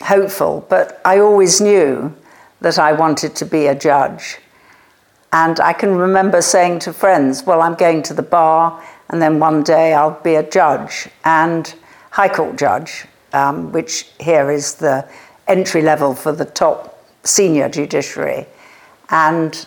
hopeful, 0.00 0.66
but 0.68 1.00
I 1.04 1.18
always 1.18 1.60
knew 1.60 2.14
that 2.60 2.78
I 2.78 2.92
wanted 2.92 3.36
to 3.36 3.46
be 3.46 3.66
a 3.66 3.74
judge. 3.74 4.38
And 5.32 5.60
I 5.60 5.72
can 5.72 5.94
remember 5.94 6.40
saying 6.40 6.80
to 6.80 6.92
friends, 6.92 7.44
Well, 7.44 7.60
I'm 7.60 7.74
going 7.74 8.02
to 8.04 8.14
the 8.14 8.22
bar, 8.22 8.82
and 9.10 9.20
then 9.20 9.38
one 9.38 9.62
day 9.62 9.94
I'll 9.94 10.20
be 10.22 10.34
a 10.34 10.48
judge 10.48 11.08
and 11.24 11.74
High 12.10 12.28
Court 12.28 12.56
judge 12.56 13.06
um, 13.32 13.72
which 13.72 14.06
here 14.20 14.50
is 14.50 14.74
the 14.74 15.06
entry 15.46 15.82
level 15.82 16.14
for 16.14 16.32
the 16.32 16.44
top 16.44 17.04
senior 17.24 17.68
judiciary. 17.68 18.46
And 19.10 19.66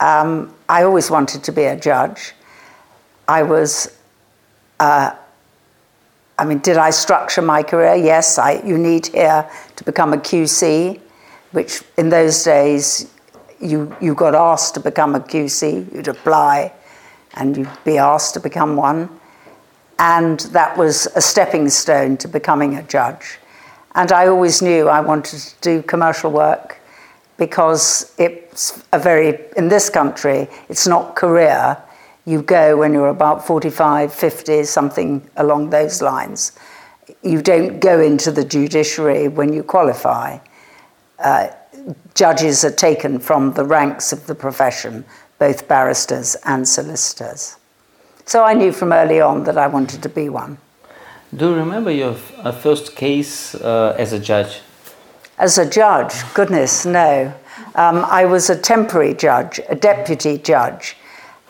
um, 0.00 0.54
I 0.68 0.82
always 0.82 1.10
wanted 1.10 1.42
to 1.44 1.52
be 1.52 1.64
a 1.64 1.76
judge. 1.76 2.32
I 3.28 3.42
was, 3.42 3.98
uh, 4.80 5.14
I 6.38 6.44
mean, 6.44 6.58
did 6.58 6.76
I 6.76 6.90
structure 6.90 7.42
my 7.42 7.62
career? 7.62 7.94
Yes, 7.94 8.38
I, 8.38 8.62
you 8.64 8.78
need 8.78 9.08
here 9.08 9.48
to 9.76 9.84
become 9.84 10.12
a 10.12 10.18
QC, 10.18 11.00
which 11.52 11.82
in 11.96 12.08
those 12.08 12.44
days 12.44 13.10
you, 13.60 13.94
you 14.00 14.14
got 14.14 14.34
asked 14.34 14.74
to 14.74 14.80
become 14.80 15.14
a 15.14 15.20
QC, 15.20 15.92
you'd 15.94 16.08
apply 16.08 16.72
and 17.34 17.56
you'd 17.56 17.84
be 17.84 17.98
asked 17.98 18.34
to 18.34 18.40
become 18.40 18.76
one 18.76 19.08
and 19.98 20.40
that 20.40 20.76
was 20.76 21.06
a 21.14 21.20
stepping 21.20 21.68
stone 21.68 22.16
to 22.18 22.28
becoming 22.28 22.76
a 22.76 22.82
judge. 22.82 23.38
And 23.94 24.12
I 24.12 24.26
always 24.26 24.60
knew 24.60 24.88
I 24.88 25.00
wanted 25.00 25.40
to 25.40 25.54
do 25.62 25.82
commercial 25.82 26.30
work 26.30 26.78
because 27.38 28.14
it's 28.18 28.82
a 28.92 28.98
very, 28.98 29.38
in 29.56 29.68
this 29.68 29.88
country, 29.88 30.48
it's 30.68 30.86
not 30.86 31.16
career. 31.16 31.76
You 32.26 32.42
go 32.42 32.76
when 32.76 32.92
you're 32.92 33.08
about 33.08 33.46
45, 33.46 34.12
50, 34.12 34.64
something 34.64 35.30
along 35.36 35.70
those 35.70 36.02
lines. 36.02 36.52
You 37.22 37.40
don't 37.40 37.78
go 37.78 38.00
into 38.00 38.32
the 38.32 38.44
judiciary 38.44 39.28
when 39.28 39.52
you 39.52 39.62
qualify. 39.62 40.38
Uh, 41.20 41.48
judges 42.14 42.64
are 42.64 42.72
taken 42.72 43.20
from 43.20 43.52
the 43.52 43.64
ranks 43.64 44.12
of 44.12 44.26
the 44.26 44.34
profession, 44.34 45.04
both 45.38 45.68
barristers 45.68 46.36
and 46.44 46.66
solicitors. 46.66 47.56
So 48.24 48.42
I 48.42 48.54
knew 48.54 48.72
from 48.72 48.92
early 48.92 49.20
on 49.20 49.44
that 49.44 49.56
I 49.56 49.68
wanted 49.68 50.02
to 50.02 50.08
be 50.08 50.28
one. 50.28 50.58
Do 51.34 51.50
you 51.50 51.54
remember 51.54 51.92
your 51.92 52.16
uh, 52.38 52.50
first 52.50 52.96
case 52.96 53.54
uh, 53.54 53.94
as 53.96 54.12
a 54.12 54.18
judge? 54.18 54.62
As 55.38 55.58
a 55.58 55.68
judge? 55.68 56.12
Goodness, 56.34 56.84
no. 56.84 57.32
Um, 57.76 58.04
I 58.04 58.24
was 58.24 58.50
a 58.50 58.58
temporary 58.58 59.14
judge, 59.14 59.60
a 59.68 59.76
deputy 59.76 60.38
judge. 60.38 60.96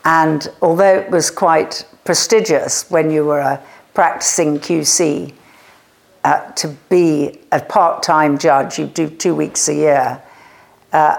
And 0.07 0.49
although 0.63 1.01
it 1.01 1.11
was 1.11 1.33
quite 1.33 1.85
prestigious 2.05 2.89
when 2.89 3.11
you 3.11 3.25
were 3.25 3.41
a 3.41 3.61
practicing 3.93 4.61
QC, 4.61 5.35
uh, 6.23 6.53
to 6.53 6.69
be 6.89 7.41
a 7.51 7.61
part 7.61 8.05
time 8.05 8.39
judge, 8.39 8.79
you 8.79 8.87
do 8.87 9.11
two 9.11 9.35
weeks 9.35 9.69
a 9.69 9.75
year. 9.75 10.23
Uh, 10.93 11.17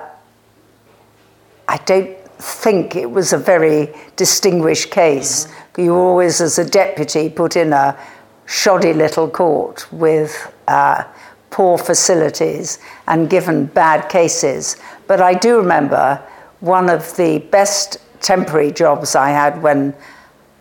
I 1.67 1.77
don't 1.85 2.17
think 2.39 2.95
it 2.95 3.11
was 3.11 3.33
a 3.33 3.37
very 3.37 3.93
distinguished 4.15 4.89
case. 4.89 5.45
Mm-hmm. 5.45 5.81
You 5.81 5.95
always, 5.95 6.39
as 6.39 6.57
a 6.57 6.69
deputy, 6.69 7.29
put 7.29 7.57
in 7.57 7.73
a 7.73 7.97
shoddy 8.45 8.93
little 8.93 9.29
court 9.29 9.85
with 9.91 10.53
uh, 10.69 11.03
poor 11.49 11.77
facilities 11.77 12.79
and 13.05 13.29
given 13.29 13.65
bad 13.65 14.07
cases. 14.07 14.77
But 15.07 15.19
I 15.19 15.33
do 15.33 15.57
remember 15.57 16.23
one 16.61 16.89
of 16.89 17.17
the 17.17 17.39
best 17.39 17.97
temporary 18.21 18.71
jobs 18.71 19.15
I 19.15 19.29
had 19.29 19.61
when, 19.61 19.93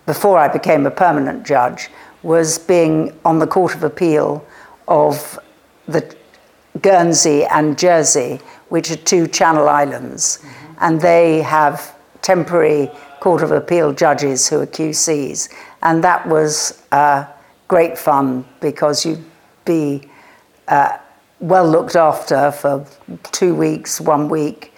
before 0.07 0.39
I 0.39 0.49
became 0.49 0.87
a 0.87 0.91
permanent 0.91 1.47
judge, 1.47 1.89
was 2.23 2.59
being 2.59 3.19
on 3.25 3.39
the 3.39 3.47
Court 3.47 3.75
of 3.75 3.85
Appeal 3.85 4.45
of 4.89 5.39
the 5.87 6.17
Guernsey 6.81 7.45
and 7.45 7.79
Jersey, 7.79 8.41
which 8.69 8.91
are 8.91 8.97
two 8.97 9.27
Channel 9.27 9.69
Islands. 9.69 10.39
Mm-hmm 10.39 10.67
and 10.79 11.01
they 11.01 11.43
have 11.43 11.95
temporary 12.23 12.91
Court 13.21 13.43
of 13.43 13.51
Appeal 13.51 13.93
judges 13.93 14.49
who 14.49 14.61
are 14.61 14.67
QCs. 14.67 15.49
And 15.83 16.03
that 16.05 16.27
was 16.27 16.83
uh, 16.93 17.27
great 17.69 17.97
fun 17.99 18.45
because 18.61 19.05
you'd 19.05 19.25
be 19.65 20.09
uh, 20.69 20.99
well 21.41 21.69
looked 21.69 21.97
after 21.97 22.51
for 22.53 22.87
two 23.33 23.55
weeks, 23.55 24.01
one 24.01 24.29
week, 24.29 24.73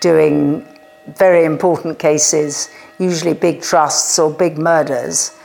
doing 0.00 0.66
very 1.06 1.44
important 1.44 1.98
cases, 1.98 2.68
usually 2.98 3.34
big 3.34 3.62
trusts 3.62 4.18
or 4.18 4.30
big 4.30 4.58
murders, 4.58 5.36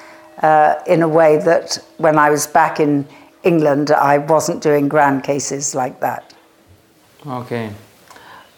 uh, 0.43 0.75
in 0.87 1.01
a 1.01 1.07
way 1.07 1.37
that 1.37 1.79
when 1.97 2.17
I 2.17 2.29
was 2.29 2.47
back 2.47 2.79
in 2.79 3.07
England, 3.43 3.91
I 3.91 4.17
wasn't 4.17 4.61
doing 4.61 4.87
grand 4.87 5.23
cases 5.23 5.75
like 5.75 5.99
that. 5.99 6.33
Okay. 7.25 7.71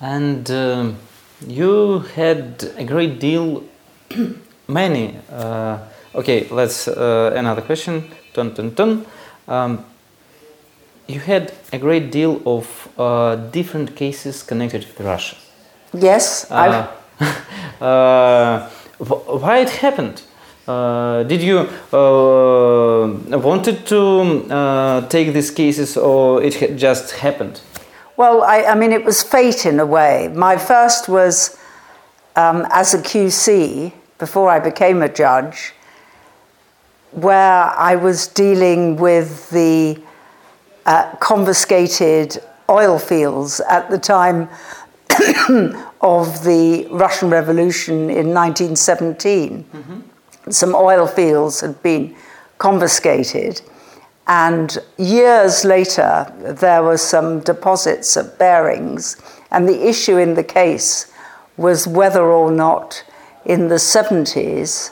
And. 0.02 0.50
Um 0.52 0.98
you 1.48 2.00
had 2.16 2.72
a 2.78 2.84
great 2.84 3.20
deal, 3.20 3.64
many. 4.68 5.16
Uh, 5.32 5.80
okay, 6.16 6.48
let's 6.50 6.88
uh, 6.88 7.34
another 7.36 7.62
question. 7.62 8.10
Dun, 8.34 8.54
dun, 8.54 8.74
dun. 8.74 9.06
Um, 9.48 9.86
you 11.08 11.20
had 11.20 11.54
a 11.74 11.78
great 11.78 12.12
deal 12.12 12.42
of 12.46 12.90
uh, 12.98 13.36
different 13.36 13.96
cases 13.96 14.44
connected 14.44 14.86
with 14.86 15.00
Russia. 15.00 15.38
Yes, 15.94 16.50
Uh, 16.52 16.88
uh, 17.82 18.70
why 19.00 19.60
it 19.60 19.70
happened? 19.70 20.22
Uh, 20.68 21.24
did 21.24 21.42
you 21.42 21.60
uh, 21.92 23.38
wanted 23.40 23.88
to 23.88 24.46
uh, 24.54 25.08
take 25.08 25.34
these 25.34 25.50
cases, 25.52 25.98
or 25.98 26.44
it 26.44 26.56
ha- 26.60 26.76
just 26.76 27.12
happened? 27.12 27.62
Well, 28.18 28.44
I, 28.44 28.64
I 28.66 28.76
mean, 28.76 28.92
it 28.92 29.04
was 29.04 29.24
fate 29.24 29.66
in 29.66 29.80
a 29.80 29.86
way. 29.86 30.30
My 30.36 30.58
first 30.58 31.10
was 31.10 31.58
um, 32.36 32.68
as 32.72 32.94
a 32.94 33.00
QC 33.00 33.92
before 34.20 34.50
I 34.50 34.60
became 34.60 35.02
a 35.02 35.10
judge, 35.10 35.74
where 37.12 37.64
I 37.64 37.96
was 37.96 38.28
dealing 38.28 38.98
with 38.98 39.50
the 39.50 40.00
uh, 40.86 41.16
confiscated 41.20 42.38
oil 42.70 43.00
fields 43.00 43.60
at 43.62 43.90
the 43.90 43.98
time 43.98 44.48
of 46.02 46.44
the 46.44 46.88
Russian 46.92 47.30
Revolution 47.30 48.10
in 48.10 48.34
1917. 48.34 49.66
Some 50.50 50.76
oil 50.76 51.08
fields 51.08 51.62
had 51.62 51.82
been 51.84 52.16
confiscated. 52.58 53.62
And 54.28 54.78
years 54.98 55.66
later, 55.66 56.32
there 56.40 56.84
were 56.84 56.98
some 56.98 57.40
deposits 57.40 58.16
at 58.16 58.38
Barings, 58.38 59.18
and 59.52 59.68
the 59.68 59.88
issue 59.88 60.18
in 60.18 60.36
the 60.36 60.44
case 60.44 61.12
was 61.58 61.88
whether 61.88 62.24
or 62.24 62.52
not 62.52 63.04
in 63.46 63.68
the 63.68 63.76
70s 63.76 64.92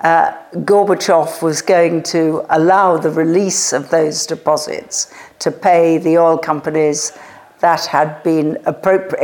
uh, 0.00 0.36
Gorbachev 0.52 1.40
was 1.40 1.62
going 1.62 2.02
to 2.02 2.44
allow 2.50 2.98
the 2.98 3.10
release 3.10 3.72
of 3.72 3.88
those 3.88 4.26
deposits 4.26 5.12
to 5.38 5.50
pay 5.50 5.96
the 5.96 6.18
oil 6.18 6.36
companies 6.36 7.16
that 7.64 7.86
had 7.86 8.22
been 8.22 8.58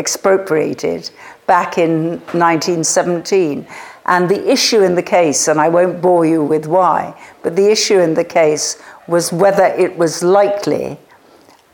expropriated 0.03 1.11
back 1.47 1.77
in 1.77 2.13
1917. 2.33 3.67
And 4.07 4.31
the 4.31 4.51
issue 4.51 4.81
in 4.81 4.95
the 4.95 5.03
case, 5.03 5.47
and 5.47 5.61
I 5.61 5.69
won't 5.69 6.01
bore 6.01 6.25
you 6.25 6.43
with 6.43 6.67
why, 6.67 7.15
but 7.43 7.55
the 7.55 7.71
issue 7.71 7.99
in 7.99 8.15
the 8.15 8.25
case 8.25 8.81
was 9.07 9.31
whether 9.31 9.67
it 9.67 9.99
was 9.99 10.23
likely 10.23 10.99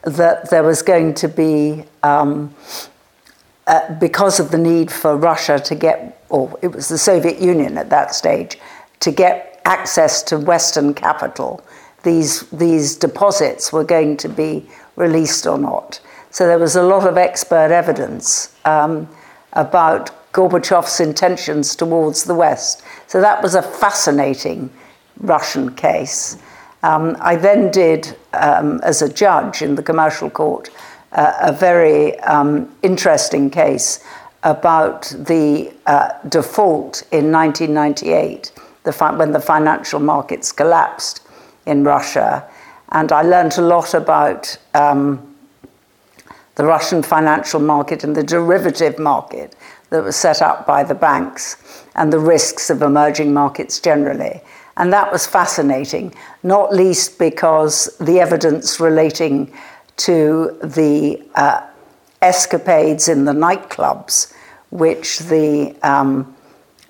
that 0.02 0.50
there 0.50 0.64
was 0.64 0.82
going 0.82 1.14
to 1.14 1.28
be, 1.28 1.84
um, 2.02 2.52
uh, 3.68 3.94
because 4.00 4.40
of 4.40 4.50
the 4.50 4.58
need 4.58 4.90
for 4.90 5.16
Russia 5.16 5.60
to 5.60 5.74
get, 5.76 6.20
or 6.30 6.58
it 6.62 6.72
was 6.72 6.88
the 6.88 6.98
Soviet 6.98 7.40
Union 7.40 7.78
at 7.78 7.90
that 7.90 8.12
stage, 8.12 8.58
to 8.98 9.12
get 9.12 9.60
access 9.64 10.20
to 10.24 10.36
Western 10.36 10.94
capital, 10.94 11.64
these, 12.02 12.40
these 12.50 12.96
deposits 12.96 13.72
were 13.72 13.84
going 13.84 14.16
to 14.16 14.28
be 14.28 14.68
released 14.96 15.46
or 15.46 15.58
not. 15.58 16.00
So 16.36 16.46
there 16.46 16.58
was 16.58 16.76
a 16.76 16.82
lot 16.82 17.06
of 17.06 17.16
expert 17.16 17.70
evidence 17.70 18.54
um, 18.66 19.08
about 19.54 20.10
Gorbachev's 20.34 21.00
intentions 21.00 21.74
towards 21.74 22.24
the 22.24 22.34
West. 22.34 22.82
So 23.06 23.22
that 23.22 23.42
was 23.42 23.54
a 23.54 23.62
fascinating 23.62 24.68
Russian 25.20 25.74
case. 25.74 26.36
Um, 26.82 27.16
I 27.20 27.36
then 27.36 27.70
did, 27.70 28.14
um, 28.34 28.80
as 28.82 29.00
a 29.00 29.10
judge 29.10 29.62
in 29.62 29.76
the 29.76 29.82
commercial 29.82 30.28
court, 30.28 30.68
uh, 31.12 31.32
a 31.40 31.54
very 31.54 32.20
um, 32.20 32.70
interesting 32.82 33.48
case 33.48 34.04
about 34.42 35.04
the 35.18 35.72
uh, 35.86 36.10
default 36.28 37.02
in 37.12 37.32
1998, 37.32 38.52
the 38.84 38.92
fi- 38.92 39.16
when 39.16 39.32
the 39.32 39.40
financial 39.40 40.00
markets 40.00 40.52
collapsed 40.52 41.26
in 41.64 41.82
Russia. 41.82 42.46
And 42.90 43.10
I 43.10 43.22
learned 43.22 43.56
a 43.56 43.62
lot 43.62 43.94
about 43.94 44.58
um, 44.74 45.32
the 46.56 46.64
Russian 46.64 47.02
financial 47.02 47.60
market 47.60 48.02
and 48.02 48.16
the 48.16 48.22
derivative 48.22 48.98
market 48.98 49.54
that 49.90 50.02
was 50.02 50.16
set 50.16 50.42
up 50.42 50.66
by 50.66 50.82
the 50.82 50.94
banks 50.94 51.84
and 51.94 52.12
the 52.12 52.18
risks 52.18 52.70
of 52.70 52.82
emerging 52.82 53.32
markets 53.32 53.78
generally. 53.78 54.40
And 54.76 54.92
that 54.92 55.10
was 55.10 55.26
fascinating, 55.26 56.14
not 56.42 56.74
least 56.74 57.18
because 57.18 57.96
the 57.98 58.20
evidence 58.20 58.80
relating 58.80 59.52
to 59.98 60.58
the 60.62 61.22
uh, 61.34 61.66
escapades 62.20 63.08
in 63.08 63.24
the 63.24 63.32
nightclubs, 63.32 64.34
which 64.70 65.20
the 65.20 65.74
um, 65.82 66.34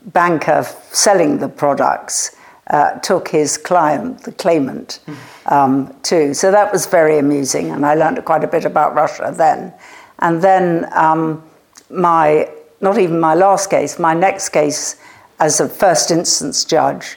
banker 0.07 0.65
selling 0.91 1.39
the 1.39 1.49
products 1.49 2.35
uh, 2.69 2.99
took 3.01 3.29
his 3.29 3.57
client, 3.57 4.23
the 4.23 4.33
claimant, 4.33 5.01
um, 5.47 5.95
too. 6.03 6.35
So 6.35 6.51
that 6.51 6.73
was 6.73 6.87
very 6.87 7.19
amusing, 7.19 7.71
and 7.71 7.85
I 7.87 7.95
learned 7.95 8.25
quite 8.25 8.45
a 8.45 8.49
bit 8.49 8.65
about 8.65 8.95
Russia 8.95 9.33
then. 9.37 9.73
And 10.19 10.43
then 10.43 10.89
um, 10.93 11.43
my, 11.91 12.49
not 12.81 12.99
even 12.99 13.21
my 13.21 13.35
last 13.35 13.71
case, 13.71 13.99
my 13.99 14.15
next 14.15 14.51
case 14.51 14.97
as 15.39 15.61
a 15.61 15.69
first 15.69 16.11
instance 16.11 16.65
judge 16.65 17.17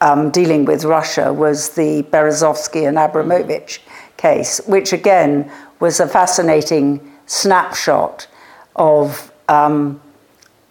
um, 0.00 0.30
dealing 0.30 0.64
with 0.64 0.84
Russia 0.84 1.32
was 1.32 1.70
the 1.70 2.02
Berezovsky 2.10 2.88
and 2.88 2.98
Abramovich 2.98 3.80
case, 4.16 4.60
which 4.66 4.92
again 4.92 5.50
was 5.78 6.00
a 6.00 6.08
fascinating 6.08 7.00
snapshot 7.26 8.26
of 8.76 9.32
um, 9.48 10.00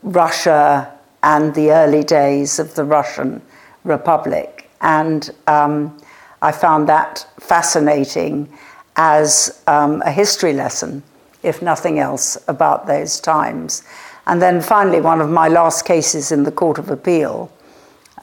Russia 0.03 0.91
and 1.23 1.55
the 1.55 1.71
early 1.71 2.03
days 2.03 2.59
of 2.59 2.75
the 2.75 2.83
Russian 2.83 3.41
Republic. 3.83 4.69
And 4.81 5.29
um, 5.47 5.97
I 6.41 6.51
found 6.51 6.89
that 6.89 7.27
fascinating 7.39 8.49
as 8.95 9.61
um, 9.67 10.01
a 10.03 10.11
history 10.11 10.53
lesson, 10.53 11.03
if 11.43 11.61
nothing 11.61 11.99
else, 11.99 12.37
about 12.47 12.87
those 12.87 13.19
times. 13.19 13.83
And 14.27 14.41
then 14.41 14.61
finally, 14.61 15.01
one 15.01 15.21
of 15.21 15.29
my 15.29 15.47
last 15.47 15.85
cases 15.85 16.31
in 16.31 16.43
the 16.43 16.51
Court 16.51 16.77
of 16.77 16.89
Appeal 16.89 17.51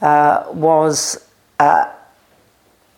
uh, 0.01 0.45
was 0.53 1.25
uh, 1.59 1.85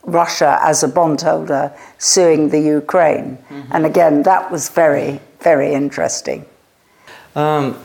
Russia 0.03 0.59
as 0.61 0.83
a 0.83 0.87
bondholder 0.87 1.71
suing 1.97 2.49
the 2.49 2.59
Ukraine. 2.59 3.37
And 3.71 3.85
again, 3.85 4.23
that 4.23 4.51
was 4.51 4.69
very, 4.69 5.19
very 5.39 5.73
interesting. 5.73 6.45
Um, 7.35 7.77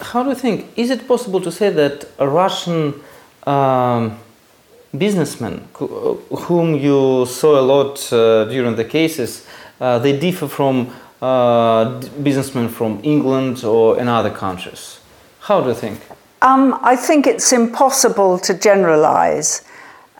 how 0.00 0.22
do 0.22 0.30
you 0.30 0.34
think? 0.34 0.66
Is 0.76 0.90
it 0.90 1.06
possible 1.08 1.40
to 1.40 1.50
say 1.50 1.70
that 1.70 2.06
a 2.18 2.28
Russian 2.28 2.94
um, 3.46 4.18
businessmen 4.96 5.68
whom 5.74 6.74
you 6.74 7.26
saw 7.26 7.60
a 7.60 7.62
lot 7.62 8.12
uh, 8.12 8.44
during 8.44 8.76
the 8.76 8.84
cases, 8.84 9.46
uh, 9.80 9.98
they 9.98 10.18
differ 10.18 10.48
from 10.48 10.92
uh, 11.20 12.00
businessmen 12.22 12.68
from 12.68 13.00
England 13.02 13.64
or 13.64 13.98
in 13.98 14.08
other 14.08 14.30
countries? 14.30 15.00
How 15.40 15.60
do 15.60 15.68
you 15.68 15.74
think? 15.74 16.00
Um, 16.42 16.78
I 16.82 16.96
think 16.96 17.26
it's 17.26 17.52
impossible 17.52 18.38
to 18.40 18.54
generalize. 18.54 19.62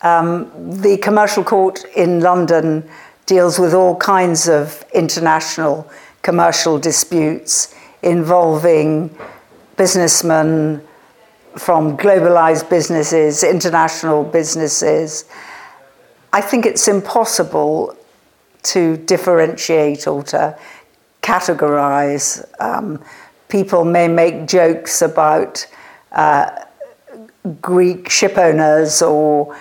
Um, 0.01 0.49
the 0.81 0.97
commercial 0.97 1.43
court 1.43 1.85
in 1.95 2.21
London 2.21 2.83
deals 3.25 3.59
with 3.59 3.73
all 3.73 3.95
kinds 3.95 4.47
of 4.47 4.83
international 4.93 5.89
commercial 6.21 6.79
disputes 6.79 7.75
involving 8.01 9.15
businessmen 9.77 10.81
from 11.57 11.97
globalized 11.97 12.69
businesses, 12.69 13.43
international 13.43 14.23
businesses. 14.23 15.25
I 16.31 16.41
think 16.41 16.65
it's 16.65 16.87
impossible 16.87 17.95
to 18.63 18.97
differentiate 18.97 20.07
or 20.07 20.23
to 20.23 20.57
categorize. 21.21 22.43
Um, 22.59 23.03
people 23.49 23.85
may 23.85 24.07
make 24.07 24.47
jokes 24.47 25.01
about 25.01 25.65
uh, 26.11 26.49
Greek 27.61 28.09
ship 28.09 28.37
owners 28.37 29.01
or 29.01 29.55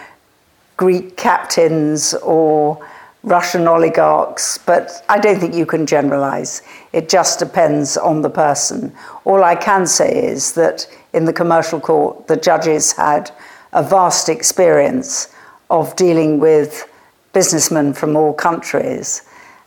Greek 0.76 1.16
captains 1.16 2.14
or 2.14 2.84
Russian 3.22 3.68
oligarchs, 3.68 4.58
but 4.58 5.04
I 5.08 5.18
don't 5.18 5.38
think 5.38 5.54
you 5.54 5.66
can 5.66 5.86
generalize. 5.86 6.62
It 6.92 7.08
just 7.08 7.38
depends 7.38 7.96
on 7.96 8.22
the 8.22 8.30
person. 8.30 8.92
All 9.24 9.44
I 9.44 9.54
can 9.54 9.86
say 9.86 10.24
is 10.24 10.52
that 10.54 10.86
in 11.12 11.24
the 11.24 11.32
commercial 11.32 11.80
court, 11.80 12.26
the 12.26 12.36
judges 12.36 12.92
had 12.92 13.30
a 13.72 13.82
vast 13.82 14.28
experience 14.28 15.34
of 15.70 15.94
dealing 15.96 16.38
with 16.38 16.88
businessmen 17.32 17.92
from 17.92 18.16
all 18.16 18.32
countries. 18.32 19.22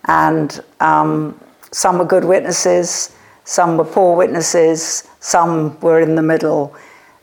And 0.07 0.63
um, 0.79 1.39
some 1.71 1.97
were 1.97 2.05
good 2.05 2.25
witnesses, 2.25 3.15
some 3.43 3.77
were 3.77 3.85
poor 3.85 4.15
witnesses, 4.15 5.07
some 5.19 5.79
were 5.81 5.99
in 5.99 6.15
the 6.15 6.21
middle, 6.21 6.75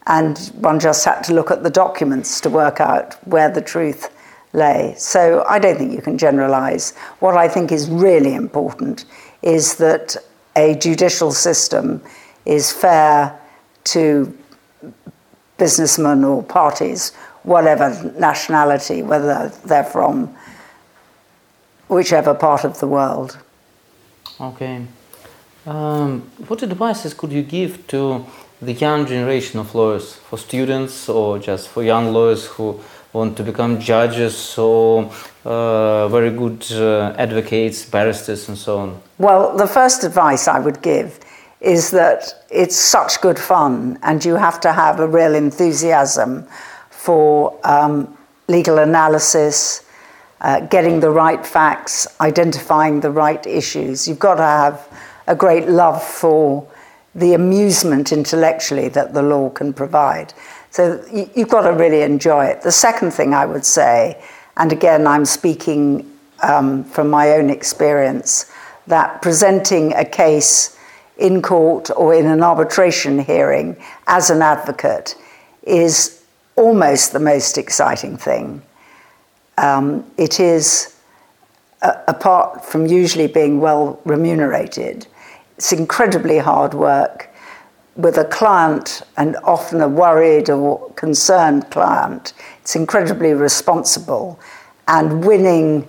and 0.07 0.39
one 0.57 0.81
just 0.81 1.05
had 1.05 1.23
to 1.25 1.35
look 1.35 1.51
at 1.51 1.63
the 1.63 1.71
documents 1.71 2.41
to 2.41 2.51
work 2.51 2.81
out 2.81 3.15
where 3.27 3.49
the 3.49 3.63
truth 3.63 4.11
lay. 4.53 4.95
So 4.99 5.45
I 5.49 5.59
don't 5.59 5.79
think 5.79 5.93
you 5.93 6.03
can 6.03 6.19
generalize. 6.19 6.93
What 7.21 7.37
I 7.37 7.49
think 7.49 7.73
is 7.73 7.89
really 7.89 8.35
important 8.35 9.05
is 9.43 9.77
that 9.77 10.17
a 10.57 10.75
judicial 10.75 11.33
system 11.33 12.03
is 12.45 12.73
fair 12.73 13.39
to 13.85 14.37
businessmen 15.59 16.25
or 16.25 16.43
parties, 16.43 17.13
whatever 17.43 18.13
nationality, 18.19 19.03
whether 19.03 19.53
they're 19.65 19.85
from 19.85 20.35
whichever 21.89 22.35
part 22.35 22.65
of 22.65 22.79
the 22.81 22.87
world. 22.87 23.39
Okay. 24.41 24.87
Um, 25.67 26.23
what 26.49 26.63
advices 26.63 27.15
could 27.15 27.33
you 27.33 27.43
give 27.43 27.87
to 27.89 28.27
the 28.61 28.73
young 28.73 29.07
generation 29.07 29.61
of 29.61 29.75
lawyers, 29.75 30.15
for 30.15 30.39
students 30.39 31.09
or 31.09 31.39
just 31.39 31.69
for 31.69 31.83
young 31.83 32.13
lawyers 32.13 32.47
who 32.47 32.81
want 33.13 33.37
to 33.37 33.43
become 33.43 33.79
judges 33.79 34.57
or 34.57 35.13
uh, 35.45 36.09
very 36.09 36.31
good 36.31 36.65
uh, 36.73 37.15
advocates, 37.19 37.85
barristers, 37.85 38.49
and 38.49 38.57
so 38.57 38.79
on? 38.79 39.03
Well, 39.19 39.57
the 39.57 39.67
first 39.67 40.05
advice 40.05 40.49
I 40.49 40.59
would 40.59 40.81
give 40.83 41.19
is 41.63 41.93
that 41.93 42.45
it's 42.51 42.77
such 42.77 43.21
good 43.21 43.39
fun, 43.39 43.99
and 44.03 44.25
you 44.25 44.35
have 44.35 44.61
to 44.61 44.73
have 44.73 44.99
a 44.99 45.07
real 45.07 45.35
enthusiasm 45.35 46.45
for 46.91 47.59
um, 47.65 48.17
legal 48.49 48.79
analysis, 48.79 49.85
uh, 50.41 50.61
getting 50.61 50.99
the 50.99 51.11
right 51.11 51.47
facts, 51.47 52.07
identifying 52.21 53.01
the 53.01 53.11
right 53.11 53.47
issues. 53.47 54.09
You've 54.09 54.19
got 54.19 54.35
to 54.35 54.43
have 54.43 54.89
a 55.29 55.37
great 55.37 55.69
love 55.69 56.03
for 56.03 56.69
the 57.15 57.35
amusement 57.35 58.13
intellectually 58.13 58.89
that 58.89 59.15
the 59.15 59.23
law 59.23 59.49
can 59.51 59.73
provide. 59.73 60.35
So 60.71 61.05
you've 61.13 61.49
got 61.49 61.63
to 61.63 61.73
really 61.73 62.03
enjoy 62.03 62.47
it. 62.47 62.63
The 62.63 62.73
second 62.73 63.13
thing 63.13 63.35
I 63.35 63.47
would 63.47 63.65
say, 63.65 64.21
and 64.57 64.73
again, 64.73 65.07
I'm 65.07 65.27
speaking 65.27 66.11
um, 66.43 66.83
from 66.85 67.09
my 67.09 67.33
own 67.33 67.51
experience, 67.51 68.51
that 68.89 69.23
presenting 69.23 69.93
a 69.93 70.05
case 70.05 70.77
in 71.19 71.43
court 71.43 71.91
or 71.97 72.15
in 72.15 72.27
an 72.27 72.43
arbitration 72.43 73.19
hearing 73.19 73.77
as 74.07 74.31
an 74.31 74.43
advocate 74.43 75.15
is 75.63 76.25
almost 76.57 77.13
the 77.13 77.21
most 77.21 77.59
exciting 77.59 78.17
thing. 78.17 78.63
Um, 79.59 80.05
it 80.17 80.41
is, 80.41 80.97
uh, 81.83 81.95
apart 82.09 82.65
from 82.65 82.87
usually 82.87 83.27
being 83.27 83.61
well 83.61 84.01
remunerated, 84.05 85.07
it's 85.57 85.73
incredibly 85.73 86.39
hard 86.39 86.75
work 86.75 87.29
with 87.97 88.17
a 88.17 88.25
client 88.25 89.03
and 89.17 89.37
often 89.45 89.81
a 89.81 89.89
worried 89.89 90.49
or 90.49 90.91
concerned 90.93 91.71
client. 91.71 92.33
It's 92.63 92.75
incredibly 92.75 93.35
responsible, 93.35 94.41
and 94.89 95.25
winning 95.25 95.87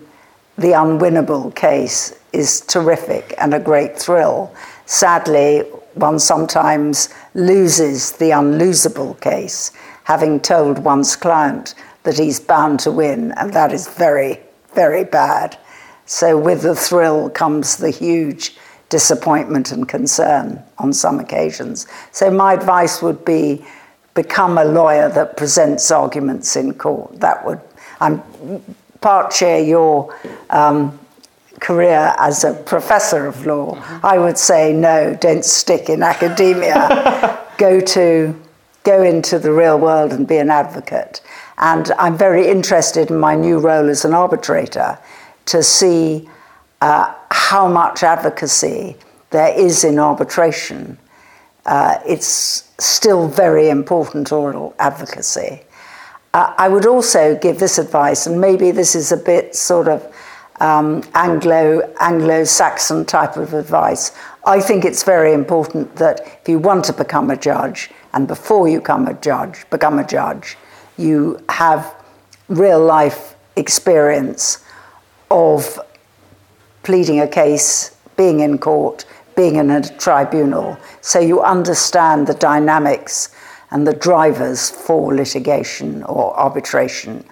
the 0.58 0.70
unwinnable 0.70 1.56
case 1.56 2.14
is 2.34 2.62
terrific 2.62 3.34
and 3.38 3.54
a 3.54 3.60
great 3.60 3.98
thrill. 3.98 4.54
Sadly, 4.86 5.60
one 5.94 6.20
sometimes 6.20 7.10
loses 7.34 8.14
the 8.14 8.32
unlosable 8.32 9.20
case, 9.22 9.72
having 10.04 10.40
told 10.40 10.80
one's 10.80 11.16
client 11.16 11.76
that 12.04 12.18
he's 12.18 12.40
bound 12.40 12.80
to 12.82 12.92
win, 12.92 13.32
and 13.34 13.54
that 13.54 13.72
is 13.72 13.88
very, 13.88 14.40
very 14.74 15.04
bad. 15.04 15.58
So, 16.06 16.38
with 16.38 16.64
the 16.64 16.76
thrill 16.76 17.30
comes 17.30 17.78
the 17.78 17.90
huge 17.90 18.58
disappointment 18.90 19.72
and 19.72 19.88
concern 19.88 20.62
on 20.78 20.92
some 20.92 21.20
occasions. 21.20 21.88
So, 22.12 22.30
my 22.30 22.54
advice 22.54 23.02
would 23.02 23.24
be 23.24 23.66
become 24.14 24.58
a 24.58 24.66
lawyer 24.66 25.10
that 25.10 25.38
presents 25.38 25.90
arguments 25.92 26.56
in 26.56 26.74
court. 26.74 27.20
That 27.20 27.46
would, 27.46 27.60
I'm 28.00 28.22
part 29.02 29.34
share 29.34 29.60
your 29.60 30.16
um, 30.50 31.00
career 31.64 32.14
as 32.20 32.44
a 32.44 32.54
professor 32.54 33.26
of 33.26 33.46
law. 33.46 33.76
Mm-hmm. 33.76 34.06
I 34.06 34.18
would 34.18 34.38
say 34.38 34.74
no, 34.74 35.16
don't 35.16 35.46
stick 35.46 35.90
in 35.90 36.04
academia. 36.04 37.40
go 37.58 37.80
to 37.80 38.40
go 38.84 39.02
into 39.02 39.40
the 39.40 39.52
real 39.52 39.80
world 39.80 40.12
and 40.12 40.28
be 40.28 40.38
an 40.38 40.50
advocate. 40.50 41.22
And 41.58 41.90
I'm 41.98 42.18
very 42.18 42.50
interested 42.50 43.10
in 43.10 43.18
my 43.18 43.36
new 43.36 43.60
role 43.60 43.90
as 43.90 44.04
an 44.04 44.14
arbitrator 44.14 45.00
to 45.46 45.64
see 45.64 46.30
uh, 46.82 47.14
how 47.32 47.70
much 47.70 48.04
advocacy 48.04 48.98
there 49.30 49.58
is 49.58 49.86
in 49.86 50.00
arbitration. 50.00 50.98
Uh, 51.66 52.00
it's 52.06 52.70
still 52.78 53.30
very 53.30 53.70
important 53.70 54.34
oral 54.34 54.76
advocacy. 54.80 55.62
Uh, 56.34 56.54
I 56.58 56.68
would 56.68 56.86
also 56.86 57.38
give 57.38 57.60
this 57.60 57.78
advice, 57.78 58.28
and 58.28 58.42
maybe 58.42 58.72
this 58.72 58.96
is 58.96 59.12
a 59.14 59.18
bit 59.18 59.56
sort 59.56 59.88
of 59.88 60.13
um, 60.60 61.04
Anglo 61.14 61.82
Anglo-Saxon 62.00 63.06
type 63.06 63.38
of 63.38 63.54
advice. 63.54 64.12
I 64.46 64.60
think 64.60 64.86
it's 64.86 65.04
very 65.04 65.34
important 65.34 65.96
that 65.96 66.40
if 66.42 66.50
you 66.50 66.60
want 66.60 66.86
to 66.86 66.94
become 66.94 67.30
a 67.30 67.38
judge, 67.38 67.90
and 68.14 68.28
before 68.28 68.68
you 68.68 68.80
become 68.80 69.08
a 69.08 69.14
judge, 69.16 69.70
become 69.70 70.00
a 70.00 70.06
judge, 70.06 70.58
you 70.98 71.40
have 71.50 71.96
real 72.50 72.84
life 72.84 73.36
experience 73.56 74.64
of 75.32 75.80
pleading 76.84 77.20
a 77.20 77.28
case, 77.28 77.96
being 78.18 78.42
in 78.42 78.58
court, 78.58 79.06
being 79.36 79.56
in 79.56 79.72
a 79.72 79.82
tribunal, 79.98 80.78
so 81.02 81.20
you 81.20 81.42
understand 81.42 82.28
the 82.28 82.34
dynamics 82.36 83.34
and 83.72 83.88
the 83.88 83.94
drivers 83.94 84.70
for 84.70 85.16
litigation 85.16 86.04
or 86.04 86.38
arbitration. 86.38 87.24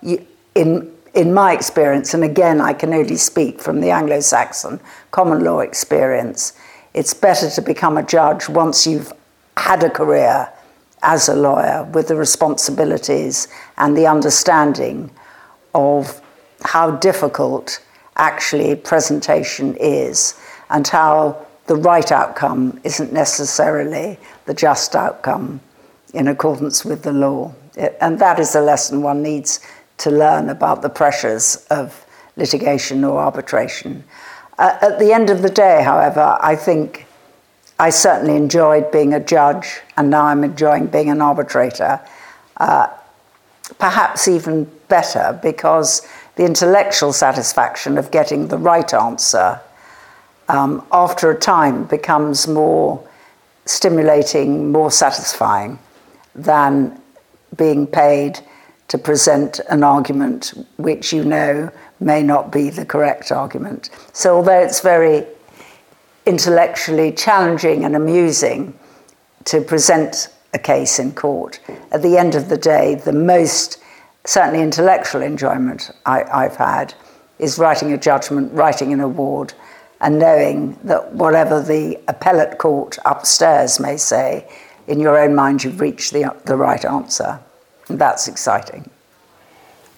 You, 0.00 0.26
in, 0.54 0.90
in 1.14 1.34
my 1.34 1.52
experience, 1.52 2.14
and 2.14 2.22
again, 2.22 2.60
I 2.60 2.72
can 2.72 2.94
only 2.94 3.16
speak 3.16 3.60
from 3.60 3.80
the 3.80 3.90
Anglo 3.90 4.20
Saxon 4.20 4.80
common 5.10 5.42
law 5.42 5.60
experience, 5.60 6.52
it's 6.94 7.14
better 7.14 7.48
to 7.50 7.62
become 7.62 7.96
a 7.96 8.02
judge 8.02 8.48
once 8.48 8.86
you've 8.86 9.12
had 9.56 9.82
a 9.82 9.90
career 9.90 10.48
as 11.02 11.28
a 11.28 11.34
lawyer 11.34 11.84
with 11.92 12.08
the 12.08 12.16
responsibilities 12.16 13.48
and 13.78 13.96
the 13.96 14.06
understanding 14.06 15.10
of 15.74 16.20
how 16.62 16.90
difficult 16.92 17.82
actually 18.16 18.74
presentation 18.76 19.74
is 19.76 20.34
and 20.68 20.86
how 20.86 21.46
the 21.66 21.76
right 21.76 22.12
outcome 22.12 22.78
isn't 22.84 23.12
necessarily 23.12 24.18
the 24.46 24.54
just 24.54 24.94
outcome 24.94 25.60
in 26.12 26.28
accordance 26.28 26.84
with 26.84 27.02
the 27.02 27.12
law. 27.12 27.54
And 28.00 28.18
that 28.18 28.38
is 28.38 28.54
a 28.54 28.60
lesson 28.60 29.02
one 29.02 29.22
needs 29.22 29.60
to 30.00 30.10
learn 30.10 30.48
about 30.48 30.82
the 30.82 30.88
pressures 30.88 31.56
of 31.70 32.04
litigation 32.36 33.04
or 33.04 33.20
arbitration. 33.20 34.04
Uh, 34.58 34.76
at 34.82 34.98
the 34.98 35.12
end 35.12 35.30
of 35.30 35.42
the 35.42 35.50
day, 35.50 35.82
however, 35.82 36.36
I 36.40 36.56
think 36.56 37.06
I 37.78 37.90
certainly 37.90 38.36
enjoyed 38.36 38.90
being 38.90 39.14
a 39.14 39.20
judge, 39.20 39.80
and 39.96 40.10
now 40.10 40.24
I'm 40.24 40.44
enjoying 40.44 40.88
being 40.88 41.08
an 41.08 41.22
arbitrator. 41.22 42.00
Uh, 42.56 42.88
perhaps 43.78 44.28
even 44.28 44.64
better 44.88 45.38
because 45.42 46.06
the 46.36 46.44
intellectual 46.44 47.12
satisfaction 47.12 47.96
of 47.96 48.10
getting 48.10 48.48
the 48.48 48.58
right 48.58 48.92
answer 48.92 49.60
um, 50.48 50.84
after 50.92 51.30
a 51.30 51.38
time 51.38 51.84
becomes 51.84 52.48
more 52.48 53.06
stimulating, 53.66 54.72
more 54.72 54.90
satisfying 54.90 55.78
than 56.34 57.00
being 57.56 57.86
paid 57.86 58.40
to 58.90 58.98
present 58.98 59.60
an 59.70 59.84
argument 59.84 60.52
which 60.76 61.12
you 61.12 61.24
know 61.24 61.70
may 62.00 62.24
not 62.24 62.50
be 62.50 62.70
the 62.70 62.84
correct 62.84 63.30
argument. 63.30 63.88
So, 64.12 64.36
although 64.36 64.60
it's 64.60 64.80
very 64.80 65.26
intellectually 66.26 67.12
challenging 67.12 67.84
and 67.84 67.94
amusing 67.94 68.76
to 69.44 69.60
present 69.60 70.28
a 70.52 70.58
case 70.58 70.98
in 70.98 71.12
court. 71.12 71.60
At 71.92 72.02
the 72.02 72.16
end 72.16 72.34
of 72.34 72.48
the 72.48 72.56
day, 72.56 72.96
the 72.96 73.12
most, 73.12 73.78
certainly 74.24 74.60
intellectual 74.60 75.22
enjoyment 75.22 75.92
I, 76.04 76.42
have 76.42 76.56
had 76.56 76.94
is 77.38 77.58
writing 77.58 77.92
a 77.92 77.98
judgment, 77.98 78.52
writing 78.52 78.92
an 78.92 79.00
award, 79.00 79.54
and 80.00 80.18
knowing 80.18 80.76
that 80.82 81.12
whatever 81.12 81.62
the 81.62 81.96
appellate 82.08 82.58
court 82.58 82.98
upstairs 83.04 83.78
may 83.78 83.96
say, 83.96 84.50
in 84.88 84.98
your 84.98 85.16
own 85.16 85.36
mind 85.36 85.62
you've 85.62 85.80
reached 85.80 86.12
the, 86.12 86.34
the 86.46 86.56
right 86.56 86.84
answer. 86.84 87.38
That's 87.98 88.28
exciting. 88.28 88.90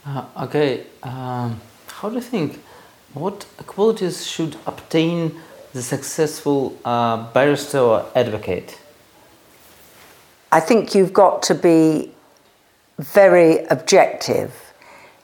Uh, 0.04 0.24
okay, 0.42 0.84
um, 1.02 1.60
how 1.86 2.08
do 2.08 2.16
you 2.16 2.20
think, 2.20 2.60
what 3.14 3.46
qualities 3.66 4.26
should 4.26 4.56
obtain 4.66 5.40
the 5.72 5.82
successful 5.82 6.76
uh, 6.84 7.32
barrister 7.32 7.78
or 7.78 8.06
advocate? 8.14 8.78
I 10.50 10.60
think 10.60 10.94
you've 10.94 11.12
got 11.12 11.42
to 11.44 11.54
be 11.54 12.12
very 12.98 13.64
objective. 13.66 14.52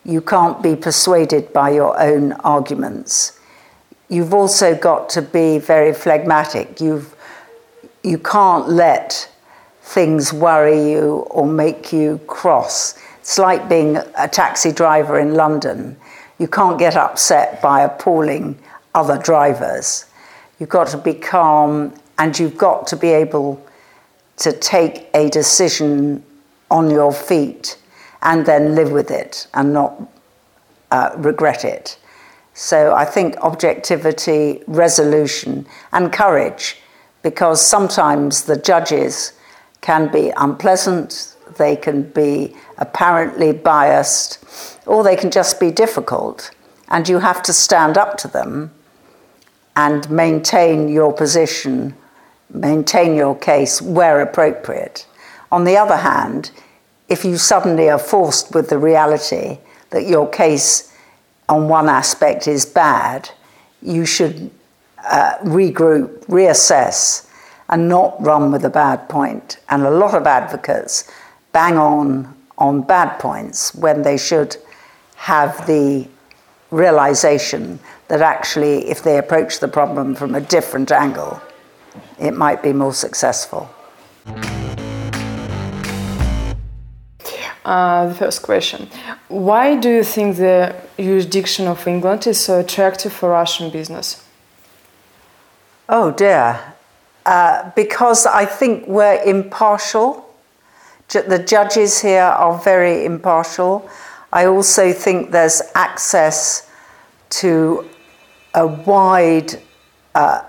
You 0.04 0.20
can't 0.20 0.62
be 0.62 0.76
persuaded 0.76 1.52
by 1.52 1.70
your 1.70 2.00
own 2.00 2.32
arguments. 2.32 3.38
You've 4.08 4.32
also 4.32 4.74
got 4.74 5.10
to 5.10 5.22
be 5.22 5.58
very 5.58 5.92
phlegmatic. 5.92 6.80
You've, 6.80 7.14
you 8.02 8.18
can't 8.18 8.68
let 8.70 9.28
things 9.88 10.34
worry 10.34 10.90
you 10.92 11.26
or 11.30 11.46
make 11.46 11.94
you 11.94 12.20
cross. 12.26 12.98
It's 13.20 13.38
like 13.38 13.70
being 13.70 13.96
a 13.96 14.28
taxi 14.28 14.70
driver 14.70 15.18
in 15.18 15.32
London. 15.32 15.96
You 16.38 16.46
can't 16.46 16.78
get 16.78 16.94
upset 16.94 17.62
by 17.62 17.80
appalling 17.80 18.58
other 18.94 19.16
drivers. 19.16 20.04
You've 20.58 20.68
got 20.68 20.88
to 20.88 20.98
be 20.98 21.14
calm 21.14 21.94
and 22.18 22.38
you've 22.38 22.58
got 22.58 22.86
to 22.88 22.96
be 22.96 23.08
able 23.08 23.66
to 24.36 24.52
take 24.52 25.08
a 25.14 25.30
decision 25.30 26.22
on 26.70 26.90
your 26.90 27.12
feet 27.12 27.78
and 28.20 28.44
then 28.44 28.74
live 28.74 28.92
with 28.92 29.10
it 29.10 29.46
and 29.54 29.72
not 29.72 30.02
uh, 30.90 31.12
regret 31.16 31.64
it. 31.64 31.98
So 32.52 32.92
I 32.94 33.06
think 33.06 33.38
objectivity, 33.38 34.62
resolution, 34.66 35.66
and 35.92 36.12
courage, 36.12 36.76
because 37.22 37.66
sometimes 37.66 38.42
the 38.44 38.56
judges 38.56 39.32
can 39.80 40.10
be 40.10 40.32
unpleasant, 40.36 41.36
they 41.56 41.76
can 41.76 42.02
be 42.10 42.54
apparently 42.78 43.52
biased, 43.52 44.44
or 44.86 45.02
they 45.02 45.16
can 45.16 45.30
just 45.30 45.60
be 45.60 45.70
difficult. 45.70 46.50
And 46.88 47.08
you 47.08 47.18
have 47.18 47.42
to 47.44 47.52
stand 47.52 47.98
up 47.98 48.16
to 48.18 48.28
them 48.28 48.72
and 49.76 50.08
maintain 50.10 50.88
your 50.88 51.12
position, 51.12 51.94
maintain 52.50 53.14
your 53.14 53.36
case 53.36 53.80
where 53.80 54.20
appropriate. 54.20 55.06
On 55.52 55.64
the 55.64 55.76
other 55.76 55.96
hand, 55.96 56.50
if 57.08 57.24
you 57.24 57.36
suddenly 57.36 57.88
are 57.88 57.98
forced 57.98 58.54
with 58.54 58.68
the 58.68 58.78
reality 58.78 59.58
that 59.90 60.06
your 60.06 60.28
case 60.28 60.94
on 61.48 61.68
one 61.68 61.88
aspect 61.88 62.46
is 62.46 62.66
bad, 62.66 63.30
you 63.80 64.04
should 64.04 64.50
uh, 65.04 65.38
regroup, 65.42 66.26
reassess, 66.26 67.27
and 67.68 67.88
not 67.88 68.20
run 68.20 68.50
with 68.52 68.64
a 68.64 68.70
bad 68.70 69.08
point. 69.08 69.58
And 69.68 69.82
a 69.82 69.90
lot 69.90 70.14
of 70.14 70.26
advocates 70.26 71.10
bang 71.52 71.76
on 71.76 72.34
on 72.58 72.82
bad 72.82 73.18
points 73.18 73.74
when 73.74 74.02
they 74.02 74.16
should 74.16 74.56
have 75.16 75.66
the 75.66 76.08
realization 76.70 77.78
that 78.08 78.20
actually, 78.20 78.88
if 78.88 79.02
they 79.02 79.18
approach 79.18 79.60
the 79.60 79.68
problem 79.68 80.14
from 80.14 80.34
a 80.34 80.40
different 80.40 80.90
angle, 80.90 81.40
it 82.18 82.32
might 82.32 82.62
be 82.62 82.72
more 82.72 82.92
successful. 82.92 83.70
Uh, 87.64 88.06
the 88.08 88.14
first 88.14 88.42
question 88.42 88.88
Why 89.28 89.76
do 89.76 89.90
you 89.90 90.02
think 90.02 90.36
the 90.36 90.74
jurisdiction 90.98 91.66
of 91.66 91.86
England 91.86 92.26
is 92.26 92.40
so 92.40 92.60
attractive 92.60 93.12
for 93.12 93.30
Russian 93.30 93.70
business? 93.70 94.24
Oh 95.88 96.10
dear. 96.10 96.74
Uh, 97.28 97.70
because 97.76 98.24
I 98.24 98.46
think 98.46 98.86
we're 98.86 99.22
impartial. 99.22 100.34
The 101.10 101.44
judges 101.46 102.00
here 102.00 102.22
are 102.22 102.56
very 102.58 103.04
impartial. 103.04 103.86
I 104.32 104.46
also 104.46 104.94
think 104.94 105.30
there's 105.30 105.60
access 105.74 106.70
to 107.40 107.86
a 108.54 108.66
wide 108.66 109.60
uh, 110.14 110.42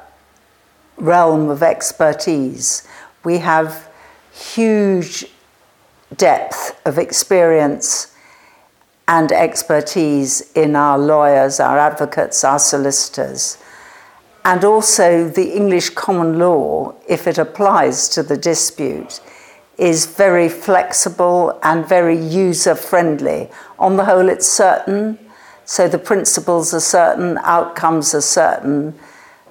realm 0.96 1.50
of 1.50 1.64
expertise. 1.64 2.88
We 3.26 3.40
have 3.40 3.92
huge 4.32 5.26
depth 6.16 6.80
of 6.86 6.98
experience 6.98 8.16
and 9.06 9.34
expertise 9.34 10.50
in 10.54 10.78
our 10.78 10.98
lawyers, 10.98 11.60
our 11.60 11.78
advocates, 11.78 12.42
our 12.46 12.58
solicitors. 12.58 13.58
And 14.50 14.66
also, 14.66 15.30
the 15.30 15.52
English 15.56 15.92
common 15.92 16.40
law, 16.40 16.96
if 17.08 17.28
it 17.28 17.38
applies 17.38 18.10
to 18.10 18.24
the 18.24 18.36
dispute, 18.36 19.22
is 19.78 20.08
very 20.08 20.50
flexible 20.50 21.60
and 21.62 21.86
very 21.88 22.18
user 22.18 22.74
friendly. 22.74 23.52
On 23.78 23.96
the 23.96 24.06
whole, 24.06 24.28
it's 24.28 24.48
certain, 24.48 25.20
so 25.66 25.88
the 25.88 26.00
principles 26.00 26.74
are 26.74 26.80
certain, 26.80 27.38
outcomes 27.44 28.16
are 28.16 28.22
certain. 28.22 28.98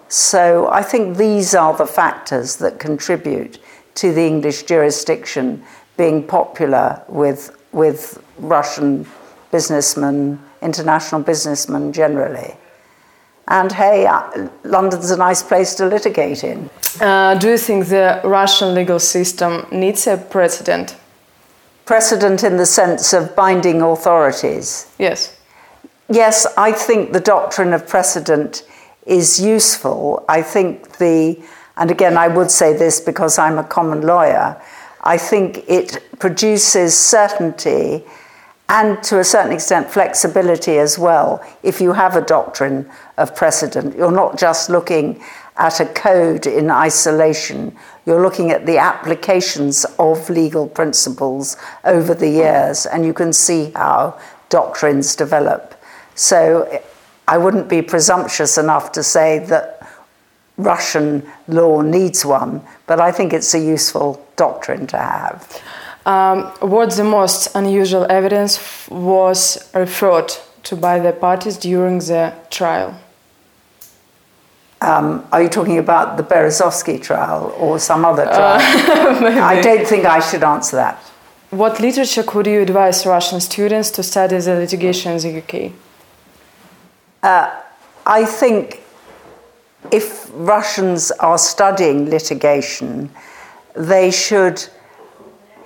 So 0.09 0.69
I 0.69 0.83
think 0.83 1.17
these 1.17 1.55
are 1.55 1.77
the 1.77 1.87
factors 1.87 2.57
that 2.57 2.81
contribute 2.81 3.61
to 3.95 4.13
the 4.13 4.27
English 4.27 4.65
jurisdiction 4.65 5.63
being 5.97 6.27
popular 6.27 7.01
with, 7.07 7.57
with 7.71 8.21
Russian 8.41 9.07
businessmen, 9.53 10.43
international 10.61 11.23
businessmen 11.23 11.93
generally. 11.93 12.57
And 13.49 13.73
hey, 13.73 14.07
uh, 14.07 14.49
London's 14.63 15.11
a 15.11 15.17
nice 15.17 15.43
place 15.43 15.75
to 15.77 15.87
litigate 15.87 16.45
in. 16.45 16.69
Uh, 17.01 17.35
do 17.35 17.49
you 17.49 17.59
think 17.59 17.89
the 17.89 18.21
Russian 18.23 18.75
legal 18.75 18.99
system 18.99 19.67
needs 19.73 20.07
a 20.07 20.19
precedent? 20.19 20.97
Precedent 21.87 22.45
in 22.45 22.59
the 22.59 22.67
sense 22.67 23.15
of 23.15 23.35
binding 23.35 23.81
authorities? 23.81 24.91
Yes. 24.99 25.39
Yes, 26.11 26.47
I 26.57 26.73
think 26.73 27.13
the 27.13 27.21
doctrine 27.21 27.73
of 27.73 27.89
precedent 27.89 28.65
is 29.07 29.41
useful. 29.41 30.25
I 30.29 30.43
think 30.43 30.99
the, 30.99 31.43
and 31.79 31.91
again, 31.91 32.19
I 32.19 32.29
would 32.29 32.51
say 32.51 32.77
this 32.77 33.01
because 33.01 33.39
I'm 33.39 33.59
a 33.59 33.65
common 33.65 34.03
lawyer, 34.03 34.61
I 35.03 35.17
think 35.17 35.65
it 35.69 36.03
produces 36.19 36.97
certainty 36.97 38.05
and 38.68 39.02
to 39.02 39.18
a 39.18 39.24
certain 39.24 39.52
extent 39.52 39.90
flexibility 39.90 40.78
as 40.78 40.98
well. 40.98 41.42
If 41.62 41.81
you 41.81 41.92
have 41.92 42.16
a 42.16 42.20
doctrine 42.20 42.90
of 43.16 43.35
precedent, 43.35 43.96
you're 43.96 44.12
not 44.12 44.38
just 44.38 44.68
looking 44.68 45.22
at 45.57 45.81
a 45.81 45.87
code 45.87 46.46
in 46.46 46.70
isolation, 46.70 47.76
you're 48.07 48.22
looking 48.22 48.50
at 48.50 48.64
the 48.64 48.78
applications 48.78 49.85
of 49.98 50.31
legal 50.31 50.68
principles 50.68 51.57
over 51.85 52.14
the 52.14 52.28
years, 52.28 52.87
and 52.87 53.04
you 53.04 53.12
can 53.12 53.33
see 53.33 53.72
how 53.74 54.18
doctrines 54.50 55.16
develop. 55.16 55.74
So 56.14 56.81
I 57.26 57.38
wouldn't 57.38 57.68
be 57.68 57.83
presumptuous 57.83 58.57
enough 58.57 58.92
to 58.92 59.02
say 59.02 59.40
that 59.46 59.87
Russian 60.57 61.28
law 61.48 61.81
needs 61.81 62.24
one, 62.24 62.62
but 62.87 63.00
I 63.00 63.12
think 63.12 63.33
it's 63.33 63.54
a 63.54 63.59
useful 63.59 64.24
doctrine 64.37 64.87
to 64.88 64.98
have. 64.98 65.61
Um, 66.07 66.45
what 66.61 66.91
the 66.93 67.05
most 67.05 67.55
unusual 67.55 68.07
evidence 68.09 68.89
was 68.89 69.71
referred 69.75 70.33
to 70.65 70.77
by 70.77 70.99
the 70.99 71.13
parties 71.13 71.57
during 71.57 71.99
the 71.99 72.33
trial? 72.51 72.99
Um, 74.81 75.27
are 75.33 75.43
you 75.43 75.49
talking 75.49 75.79
about 75.79 76.17
the 76.17 76.23
Berezovsky 76.23 77.03
trial 77.03 77.53
or 77.59 77.79
some 77.79 78.05
other 78.05 78.27
uh, 78.27 78.37
trial? 78.37 78.59
Uh, 79.39 79.41
I 79.43 79.61
don't 79.61 79.87
think 79.87 80.05
I 80.05 80.21
should 80.21 80.45
answer 80.45 80.77
that. 80.77 80.97
What 81.51 81.81
literature 81.81 82.23
could 82.23 82.47
you 82.47 82.61
advise 82.61 83.05
Russian 83.07 83.41
students 83.41 83.91
to 83.93 84.03
study 84.03 84.39
the 84.39 84.55
litigation 84.55 85.13
in 85.13 85.19
the 85.19 85.39
UK? 85.39 85.73
Uh, 87.23 87.61
I 88.07 88.25
think 88.25 88.83
if 89.91 90.31
Russians 90.35 91.11
are 91.13 91.39
studying 91.39 92.11
litigation, 92.11 93.11
they 93.75 94.11
should 94.11 94.69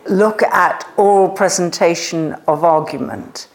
look 0.08 0.42
at 0.42 0.86
oral 0.96 1.28
presentation 1.28 2.34
of 2.46 2.64
argument 2.64 3.48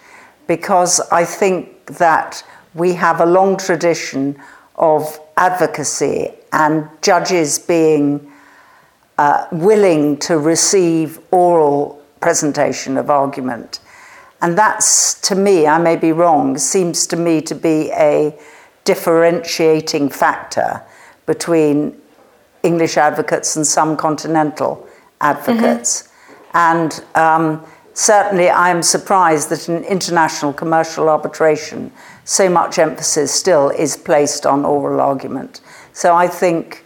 because 0.47 0.99
I 1.11 1.25
think 1.25 1.85
that 1.97 2.43
we 2.73 2.93
have 2.93 3.21
a 3.21 3.25
long 3.25 3.57
tradition 3.57 4.39
of 4.75 5.19
advocacy 5.35 6.31
and 6.53 6.87
judges 7.01 7.59
being 7.59 8.31
uh, 9.17 9.47
willing 9.51 10.17
to 10.17 10.37
receive 10.37 11.19
oral 11.31 12.01
presentation 12.19 12.97
of 12.97 13.09
argument. 13.09 13.79
And 14.41 14.57
that's, 14.57 15.19
to 15.21 15.35
me, 15.35 15.65
I 15.65 15.79
may 15.79 15.95
be 15.95 16.11
wrong, 16.11 16.57
seems 16.57 17.07
to 17.07 17.15
me 17.15 17.41
to 17.41 17.55
be 17.55 17.91
a 17.91 18.37
differentiating 18.83 20.09
factor 20.09 20.81
between 21.25 21.99
English 22.63 22.97
advocates 22.97 23.55
and 23.55 23.65
some 23.65 23.97
continental 23.97 24.87
advocates. 25.19 26.03
Mm-hmm. 26.03 26.06
And 26.57 27.03
um, 27.13 27.63
certainly, 27.93 28.49
I 28.49 28.71
am 28.71 28.81
surprised 28.81 29.49
that 29.51 29.69
in 29.69 29.83
international 29.83 30.53
commercial 30.53 31.07
arbitration, 31.07 31.91
so 32.25 32.49
much 32.49 32.79
emphasis 32.79 33.31
still 33.31 33.69
is 33.69 33.95
placed 33.95 34.47
on 34.47 34.65
oral 34.65 34.99
argument. 34.99 35.61
So 35.93 36.15
I 36.15 36.27
think 36.27 36.83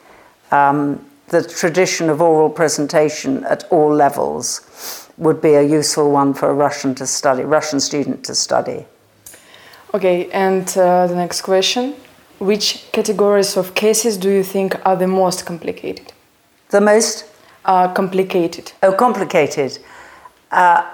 um, 0.51 1.03
the 1.29 1.41
tradition 1.41 2.09
of 2.09 2.21
oral 2.21 2.49
presentation 2.49 3.45
at 3.45 3.63
all 3.71 3.95
levels 3.95 5.07
would 5.17 5.41
be 5.41 5.53
a 5.53 5.63
useful 5.63 6.11
one 6.11 6.33
for 6.33 6.49
a 6.49 6.53
Russian 6.53 6.93
to 6.95 7.07
study, 7.07 7.43
Russian 7.43 7.79
student 7.79 8.25
to 8.25 8.35
study. 8.35 8.85
Okay, 9.93 10.29
and 10.31 10.67
uh, 10.77 11.07
the 11.07 11.15
next 11.15 11.43
question. 11.43 11.95
Which 12.39 12.91
categories 12.91 13.55
of 13.55 13.73
cases 13.73 14.17
do 14.17 14.29
you 14.29 14.43
think 14.43 14.75
are 14.85 14.97
the 14.97 15.07
most 15.07 15.45
complicated? 15.45 16.11
The 16.71 16.81
most? 16.81 17.30
Uh, 17.63 17.93
complicated. 17.93 18.71
Oh, 18.81 18.91
complicated. 18.91 19.77
Uh, 20.51 20.89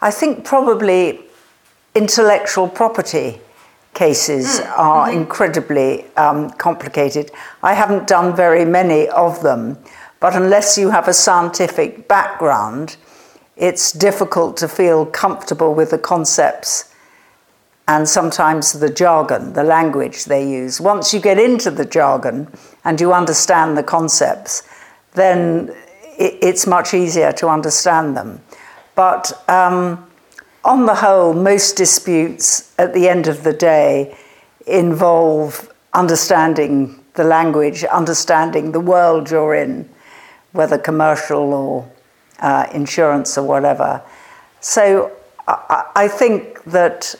I 0.00 0.10
think 0.10 0.44
probably 0.44 1.20
intellectual 1.94 2.68
property 2.68 3.40
cases 3.94 4.60
mm. 4.60 4.78
are 4.78 5.08
mm-hmm. 5.08 5.18
incredibly 5.18 6.04
um, 6.16 6.50
complicated. 6.50 7.30
I 7.62 7.74
haven't 7.74 8.06
done 8.06 8.36
very 8.36 8.64
many 8.64 9.08
of 9.08 9.42
them, 9.42 9.78
but 10.20 10.36
unless 10.36 10.78
you 10.78 10.90
have 10.90 11.08
a 11.08 11.14
scientific 11.14 12.06
background, 12.06 12.96
it's 13.56 13.92
difficult 13.92 14.56
to 14.58 14.68
feel 14.68 15.06
comfortable 15.06 15.74
with 15.74 15.90
the 15.90 15.98
concepts 15.98 16.93
and 17.86 18.08
sometimes 18.08 18.72
the 18.72 18.88
jargon, 18.88 19.52
the 19.52 19.64
language 19.64 20.24
they 20.24 20.48
use. 20.48 20.80
Once 20.80 21.12
you 21.12 21.20
get 21.20 21.38
into 21.38 21.70
the 21.70 21.84
jargon 21.84 22.48
and 22.84 23.00
you 23.00 23.12
understand 23.12 23.76
the 23.76 23.82
concepts, 23.82 24.62
then 25.12 25.74
it's 26.18 26.66
much 26.66 26.94
easier 26.94 27.32
to 27.32 27.48
understand 27.48 28.16
them. 28.16 28.40
But 28.94 29.32
um, 29.48 30.06
on 30.64 30.86
the 30.86 30.94
whole, 30.94 31.34
most 31.34 31.76
disputes 31.76 32.72
at 32.78 32.94
the 32.94 33.08
end 33.08 33.26
of 33.26 33.44
the 33.44 33.52
day 33.52 34.16
involve 34.66 35.70
understanding 35.92 37.04
the 37.14 37.24
language, 37.24 37.84
understanding 37.84 38.72
the 38.72 38.80
world 38.80 39.30
you're 39.30 39.54
in, 39.54 39.88
whether 40.52 40.78
commercial 40.78 41.52
or 41.52 41.90
uh, 42.40 42.66
insurance 42.72 43.36
or 43.36 43.46
whatever. 43.46 44.00
So 44.60 45.12
I, 45.46 45.84
I 45.94 46.08
think 46.08 46.62
that 46.64 47.14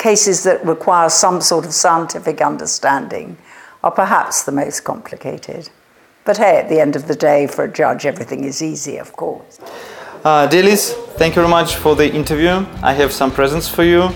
cases 0.00 0.42
that 0.42 0.64
require 0.64 1.08
some 1.08 1.40
sort 1.40 1.64
of 1.64 1.72
scientific 1.72 2.40
understanding 2.40 3.36
are 3.84 3.90
perhaps 3.92 4.42
the 4.42 4.52
most 4.52 4.80
complicated. 4.82 5.70
But 6.24 6.38
hey, 6.38 6.56
at 6.58 6.68
the 6.68 6.80
end 6.80 6.96
of 6.96 7.06
the 7.06 7.14
day, 7.14 7.46
for 7.46 7.64
a 7.64 7.72
judge, 7.72 8.04
everything 8.06 8.44
is 8.44 8.62
easy, 8.62 8.96
of 8.98 9.12
course. 9.12 9.60
Uh, 10.24 10.48
Delis, 10.48 10.92
thank 11.16 11.34
you 11.36 11.42
very 11.42 11.48
much 11.48 11.76
for 11.76 11.94
the 11.96 12.12
interview. 12.12 12.66
I 12.82 12.92
have 12.92 13.12
some 13.12 13.30
presents 13.30 13.68
for 13.68 13.84
you. 13.84 14.08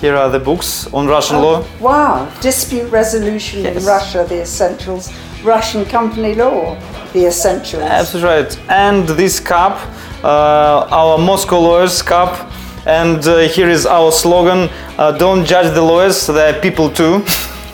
Here 0.00 0.16
are 0.16 0.30
the 0.30 0.38
books 0.40 0.86
on 0.94 1.06
Russian 1.06 1.36
law. 1.42 1.64
Wow, 1.80 2.30
dispute 2.40 2.90
resolution 2.90 3.62
Yes. 3.64 3.76
in 3.76 3.84
Russia, 3.84 4.24
the 4.26 4.40
essentials, 4.40 5.12
Russian 5.44 5.84
company 5.84 6.34
law, 6.34 6.78
the 7.12 7.26
essentials. 7.26 7.82
Absolutely 7.82 8.30
right. 8.30 8.58
And 8.70 9.06
this 9.08 9.40
cup, 9.40 9.76
uh, 10.24 10.86
our 10.90 11.18
Moscow 11.18 11.60
lawyers 11.60 12.00
cup. 12.02 12.32
And 12.86 13.26
uh, 13.26 13.40
here 13.40 13.68
is 13.68 13.84
our 13.86 14.10
slogan: 14.10 14.70
uh, 14.98 15.12
"Don't 15.12 15.44
judge 15.44 15.74
the 15.74 15.82
lawyers; 15.82 16.26
they're 16.26 16.58
people 16.60 16.90
too." 16.90 17.22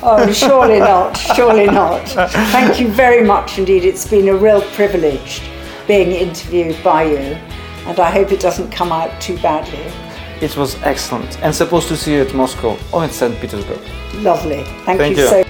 Oh, 0.03 0.33
surely 0.33 0.79
not, 0.93 1.17
surely 1.17 1.67
not. 1.67 2.09
Thank 2.53 2.81
you 2.81 2.89
very 2.89 3.25
much 3.25 3.59
indeed. 3.59 3.85
It's 3.85 4.07
been 4.07 4.29
a 4.29 4.35
real 4.35 4.63
privilege 4.73 5.43
being 5.87 6.11
interviewed 6.11 6.83
by 6.83 7.05
you, 7.05 7.39
and 7.87 8.01
I 8.01 8.11
hope 8.11 8.33
it 8.33 8.41
doesn't 8.41 8.71
come 8.71 8.93
out 8.93 9.21
too 9.21 9.39
badly. 9.39 9.93
It 10.41 10.57
was 10.57 10.75
excellent, 10.83 11.41
and 11.43 11.55
supposed 11.55 11.89
to 11.89 11.97
see 11.97 12.15
you 12.15 12.23
at 12.23 12.35
Moscow 12.35 12.77
or 12.93 13.05
in 13.05 13.11
St. 13.11 13.41
Petersburg. 13.41 13.81
Lovely. 14.17 14.65
Thank, 14.85 14.99
Thank 14.99 15.17
you 15.17 15.23
you. 15.23 15.29
so 15.29 15.45